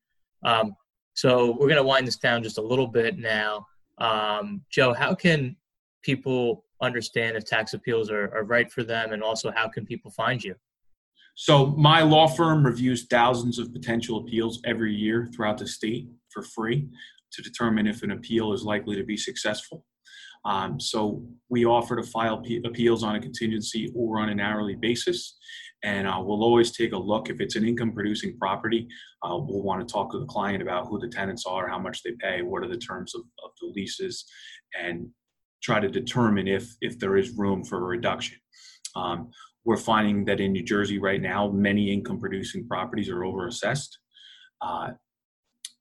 Um, 0.45 0.77
so 1.15 1.53
we're 1.53 1.69
going 1.69 1.77
to 1.77 1.83
wind 1.83 2.07
this 2.07 2.19
down 2.19 2.43
just 2.43 2.59
a 2.59 2.63
little 2.63 2.87
bit 2.87 3.19
now. 3.19 3.67
Um, 3.99 4.63
Joe, 4.71 4.93
how 4.93 5.15
can 5.15 5.57
people 6.07 6.65
understand 6.81 7.37
if 7.37 7.45
tax 7.45 7.75
appeals 7.75 8.11
are, 8.11 8.27
are 8.37 8.45
right 8.45 8.71
for 8.71 8.85
them, 8.85 9.13
and 9.13 9.23
also 9.23 9.51
how 9.59 9.69
can 9.69 9.85
people 9.85 10.11
find 10.11 10.43
you? 10.43 10.55
So 11.35 11.67
my 11.91 12.01
law 12.01 12.29
firm 12.29 12.65
reviews 12.65 13.07
thousands 13.11 13.59
of 13.59 13.73
potential 13.73 14.19
appeals 14.21 14.61
every 14.65 14.95
year 14.95 15.29
throughout 15.35 15.59
the 15.59 15.69
state 15.69 16.09
for 16.33 16.43
free 16.43 16.89
to 17.33 17.43
determine 17.43 17.87
if 17.87 18.03
an 18.03 18.13
appeal 18.13 18.53
is 18.55 18.63
likely 18.63 18.97
to 18.97 19.05
be 19.05 19.17
successful. 19.17 19.85
Um, 20.47 20.79
so 20.79 21.27
we 21.51 21.67
offer 21.67 21.97
to 21.97 22.05
file 22.05 22.39
p- 22.39 22.63
appeals 22.65 23.03
on 23.03 23.17
a 23.17 23.21
contingency 23.21 23.93
or 23.95 24.21
on 24.21 24.29
an 24.29 24.41
hourly 24.41 24.77
basis. 24.77 25.37
And 25.83 26.07
uh, 26.07 26.21
we'll 26.25 26.45
always 26.45 26.71
take 26.71 26.93
a 26.93 26.99
look. 26.99 27.29
If 27.29 27.41
it's 27.41 27.57
an 27.57 27.67
income 27.67 27.93
producing 27.93 28.39
property, 28.39 28.87
uh, 29.25 29.37
we'll 29.37 29.63
want 29.63 29.87
to 29.87 29.93
talk 29.93 30.13
to 30.13 30.21
the 30.21 30.33
client 30.37 30.63
about 30.63 30.87
who 30.87 30.99
the 30.99 31.09
tenants 31.09 31.45
are, 31.47 31.69
how 31.69 31.81
much 31.81 32.03
they 32.03 32.13
pay, 32.13 32.43
what 32.43 32.63
are 32.63 32.69
the 32.69 32.79
terms 32.79 33.15
of, 33.15 33.23
of 33.45 33.51
the 33.61 33.69
leases, 33.77 34.25
and 34.81 35.09
try 35.67 35.81
to 35.81 35.89
determine 35.89 36.47
if, 36.47 36.77
if 36.81 36.97
there 37.01 37.17
is 37.17 37.31
room 37.31 37.65
for 37.65 37.79
a 37.79 37.89
reduction. 37.97 38.39
Um, 38.95 39.31
we're 39.65 39.77
finding 39.77 40.25
that 40.27 40.39
in 40.41 40.53
New 40.53 40.63
Jersey 40.63 40.99
right 40.99 41.21
now, 41.21 41.49
many 41.51 41.93
income 41.93 42.21
producing 42.21 42.69
properties 42.69 43.11
are 43.11 43.25
overassessed. 43.29 43.93
Uh, 44.63 44.91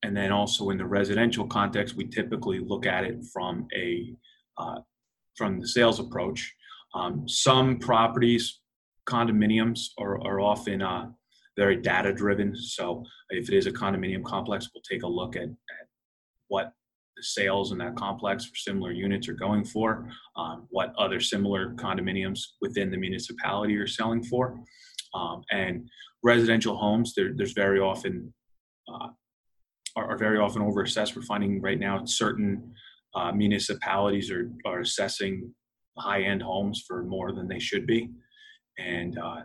and 0.01 0.17
then 0.17 0.31
also 0.31 0.71
in 0.71 0.79
the 0.79 0.85
residential 0.99 1.45
context, 1.45 1.95
we 1.95 2.05
typically 2.07 2.59
look 2.59 2.87
at 2.87 3.03
it 3.03 3.17
from 3.31 3.67
a 3.75 4.15
uh, 4.57 4.79
from 5.37 5.59
the 5.59 5.67
sales 5.67 5.99
approach. 5.99 6.51
Um, 6.95 7.27
some 7.27 7.77
properties, 7.77 8.61
condominiums, 9.07 9.79
are, 9.99 10.15
are 10.25 10.39
often 10.39 10.81
uh, 10.81 11.09
very 11.57 11.75
data 11.75 12.11
driven. 12.13 12.55
So 12.55 13.03
if 13.29 13.49
it 13.49 13.55
is 13.55 13.67
a 13.67 13.71
condominium 13.71 14.23
complex, 14.23 14.69
we'll 14.73 14.89
take 14.89 15.03
a 15.03 15.07
look 15.19 15.35
at, 15.35 15.43
at 15.43 15.85
what 16.47 16.73
sales 17.21 17.71
in 17.71 17.77
that 17.77 17.95
complex 17.95 18.45
for 18.45 18.55
similar 18.55 18.91
units 18.91 19.27
are 19.27 19.33
going 19.33 19.63
for, 19.63 20.09
um, 20.35 20.67
what 20.69 20.93
other 20.97 21.19
similar 21.19 21.73
condominiums 21.73 22.39
within 22.61 22.91
the 22.91 22.97
municipality 22.97 23.75
are 23.77 23.87
selling 23.87 24.23
for. 24.23 24.59
Um, 25.13 25.43
and 25.51 25.89
residential 26.23 26.75
homes, 26.75 27.13
there, 27.15 27.31
there's 27.35 27.53
very 27.53 27.79
often 27.79 28.33
uh, 28.87 29.09
are, 29.95 30.11
are, 30.11 30.17
very 30.17 30.37
often 30.37 30.61
overassessed. 30.61 31.15
We're 31.15 31.21
finding 31.21 31.61
right 31.61 31.79
now 31.79 32.03
certain 32.05 32.73
uh, 33.15 33.31
municipalities 33.31 34.29
are, 34.29 34.51
are 34.65 34.81
assessing 34.81 35.53
high-end 35.97 36.41
homes 36.41 36.83
for 36.85 37.03
more 37.03 37.31
than 37.31 37.47
they 37.47 37.59
should 37.59 37.87
be, 37.87 38.09
and 38.77 39.17
uh, 39.17 39.41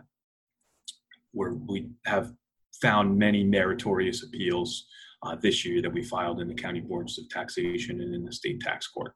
we 1.33 1.87
have 2.05 2.33
found 2.81 3.17
many 3.17 3.43
meritorious 3.43 4.23
appeals 4.23 4.87
uh, 5.23 5.35
this 5.41 5.65
year 5.65 5.81
that 5.81 5.93
we 5.93 6.03
filed 6.03 6.39
in 6.39 6.47
the 6.47 6.53
county 6.53 6.79
boards 6.79 7.17
of 7.19 7.29
taxation 7.29 8.01
and 8.01 8.13
in 8.13 8.25
the 8.25 8.31
state 8.31 8.59
tax 8.59 8.87
court. 8.87 9.13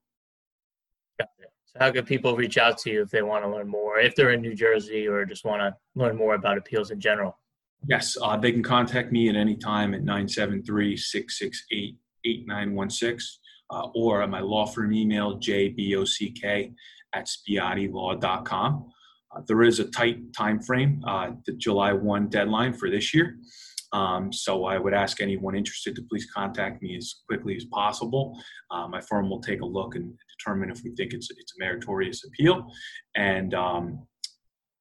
Got 1.19 1.29
it. 1.39 1.51
So 1.65 1.79
how 1.79 1.91
can 1.91 2.05
people 2.05 2.35
reach 2.35 2.57
out 2.57 2.77
to 2.79 2.91
you 2.91 3.01
if 3.01 3.09
they 3.09 3.21
want 3.21 3.43
to 3.43 3.49
learn 3.49 3.67
more, 3.67 3.99
if 3.99 4.15
they're 4.15 4.31
in 4.31 4.41
New 4.41 4.55
Jersey 4.55 5.07
or 5.07 5.25
just 5.25 5.45
want 5.45 5.61
to 5.61 5.75
learn 5.95 6.15
more 6.15 6.35
about 6.35 6.57
appeals 6.57 6.91
in 6.91 6.99
general? 6.99 7.37
Yes, 7.87 8.17
uh, 8.21 8.37
they 8.37 8.51
can 8.51 8.63
contact 8.63 9.11
me 9.11 9.29
at 9.29 9.35
any 9.35 9.55
time 9.55 9.93
at 9.93 10.03
973 10.03 10.97
668 10.97 11.97
8916 12.25 13.19
uh, 13.69 13.87
or 13.93 14.21
at 14.21 14.29
my 14.29 14.39
law 14.39 14.65
firm 14.65 14.93
email, 14.93 15.39
jbock 15.39 16.73
at 17.13 17.27
spiatilaw.com. 17.27 18.91
Uh, 19.35 19.41
there 19.47 19.63
is 19.63 19.79
a 19.79 19.85
tight 19.85 20.33
time 20.33 20.61
frame, 20.61 21.03
uh, 21.07 21.31
the 21.45 21.53
July 21.53 21.93
1 21.93 22.29
deadline 22.29 22.73
for 22.73 22.89
this 22.89 23.13
year. 23.13 23.37
Um, 23.93 24.31
so 24.33 24.65
I 24.65 24.77
would 24.77 24.93
ask 24.93 25.21
anyone 25.21 25.55
interested 25.55 25.95
to 25.95 26.03
please 26.09 26.27
contact 26.31 26.81
me 26.81 26.97
as 26.97 27.21
quickly 27.27 27.55
as 27.55 27.65
possible. 27.65 28.37
Uh, 28.71 28.87
my 28.87 29.01
firm 29.01 29.29
will 29.29 29.41
take 29.41 29.61
a 29.61 29.65
look 29.65 29.95
and 29.95 30.13
determine 30.37 30.69
if 30.69 30.81
we 30.83 30.93
think 30.95 31.13
it's 31.13 31.29
it's 31.31 31.53
a 31.57 31.63
meritorious 31.63 32.25
appeal, 32.25 32.65
and 33.15 33.53
um, 33.53 34.05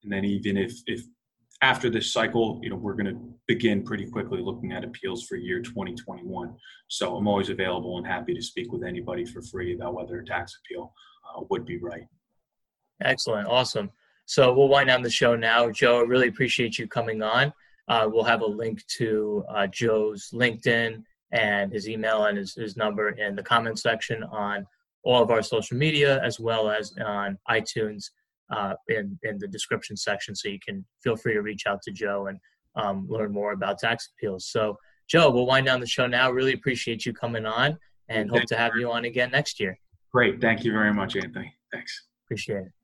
and 0.03 0.11
then 0.11 0.25
even 0.25 0.57
if 0.57 0.73
if 0.87 1.01
after 1.61 1.89
this 1.89 2.11
cycle, 2.11 2.59
you 2.61 2.69
know, 2.69 2.75
we're 2.75 2.93
going 2.93 3.05
to 3.05 3.19
begin 3.47 3.83
pretty 3.83 4.05
quickly 4.05 4.41
looking 4.41 4.71
at 4.73 4.83
appeals 4.83 5.25
for 5.25 5.35
year 5.35 5.61
2021. 5.61 6.53
So 6.89 7.15
I'm 7.15 7.27
always 7.27 7.49
available 7.49 7.97
and 7.97 8.05
happy 8.05 8.33
to 8.33 8.41
speak 8.41 8.71
with 8.71 8.83
anybody 8.83 9.25
for 9.25 9.41
free 9.41 9.73
about 9.73 9.93
whether 9.93 10.19
a 10.19 10.25
tax 10.25 10.59
appeal 10.59 10.93
uh, 11.27 11.43
would 11.49 11.65
be 11.65 11.77
right. 11.77 12.03
Excellent, 13.01 13.47
awesome. 13.47 13.89
So 14.25 14.53
we'll 14.53 14.67
wind 14.67 14.87
down 14.87 15.01
the 15.01 15.09
show 15.09 15.35
now. 15.35 15.69
Joe, 15.69 15.99
I 15.99 16.03
really 16.03 16.27
appreciate 16.27 16.77
you 16.77 16.87
coming 16.87 17.21
on. 17.21 17.53
Uh, 17.87 18.09
we'll 18.11 18.23
have 18.23 18.41
a 18.41 18.45
link 18.45 18.85
to 18.87 19.43
uh, 19.49 19.67
Joe's 19.67 20.29
LinkedIn 20.33 21.03
and 21.31 21.71
his 21.71 21.87
email 21.87 22.25
and 22.25 22.37
his, 22.37 22.53
his 22.55 22.77
number 22.77 23.09
in 23.09 23.35
the 23.35 23.43
comment 23.43 23.79
section 23.79 24.23
on 24.23 24.65
all 25.03 25.21
of 25.21 25.29
our 25.29 25.41
social 25.41 25.77
media 25.77 26.21
as 26.23 26.39
well 26.39 26.69
as 26.69 26.93
on 27.05 27.37
iTunes 27.49 28.05
uh, 28.49 28.73
in, 28.87 29.17
in 29.23 29.37
the 29.37 29.47
description 29.47 29.95
section. 29.95 30.35
So 30.35 30.49
you 30.49 30.59
can 30.65 30.85
feel 31.03 31.15
free 31.15 31.33
to 31.33 31.41
reach 31.41 31.67
out 31.67 31.81
to 31.83 31.91
Joe 31.91 32.27
and 32.27 32.39
um, 32.75 33.07
learn 33.09 33.31
more 33.31 33.51
about 33.53 33.79
tax 33.79 34.09
appeals. 34.17 34.47
So, 34.47 34.77
Joe, 35.07 35.29
we'll 35.29 35.45
wind 35.45 35.67
down 35.67 35.79
the 35.79 35.87
show 35.87 36.07
now. 36.07 36.31
Really 36.31 36.53
appreciate 36.53 37.05
you 37.05 37.13
coming 37.13 37.45
on 37.45 37.77
and 38.09 38.29
hope 38.29 38.45
to 38.45 38.57
have 38.57 38.75
you 38.75 38.91
on 38.91 39.05
again 39.05 39.31
next 39.31 39.59
year. 39.59 39.77
Great. 40.11 40.41
Thank 40.41 40.63
you 40.63 40.71
very 40.71 40.93
much, 40.93 41.15
Anthony. 41.15 41.53
Thanks. 41.71 42.05
Appreciate 42.25 42.65
it. 42.65 42.74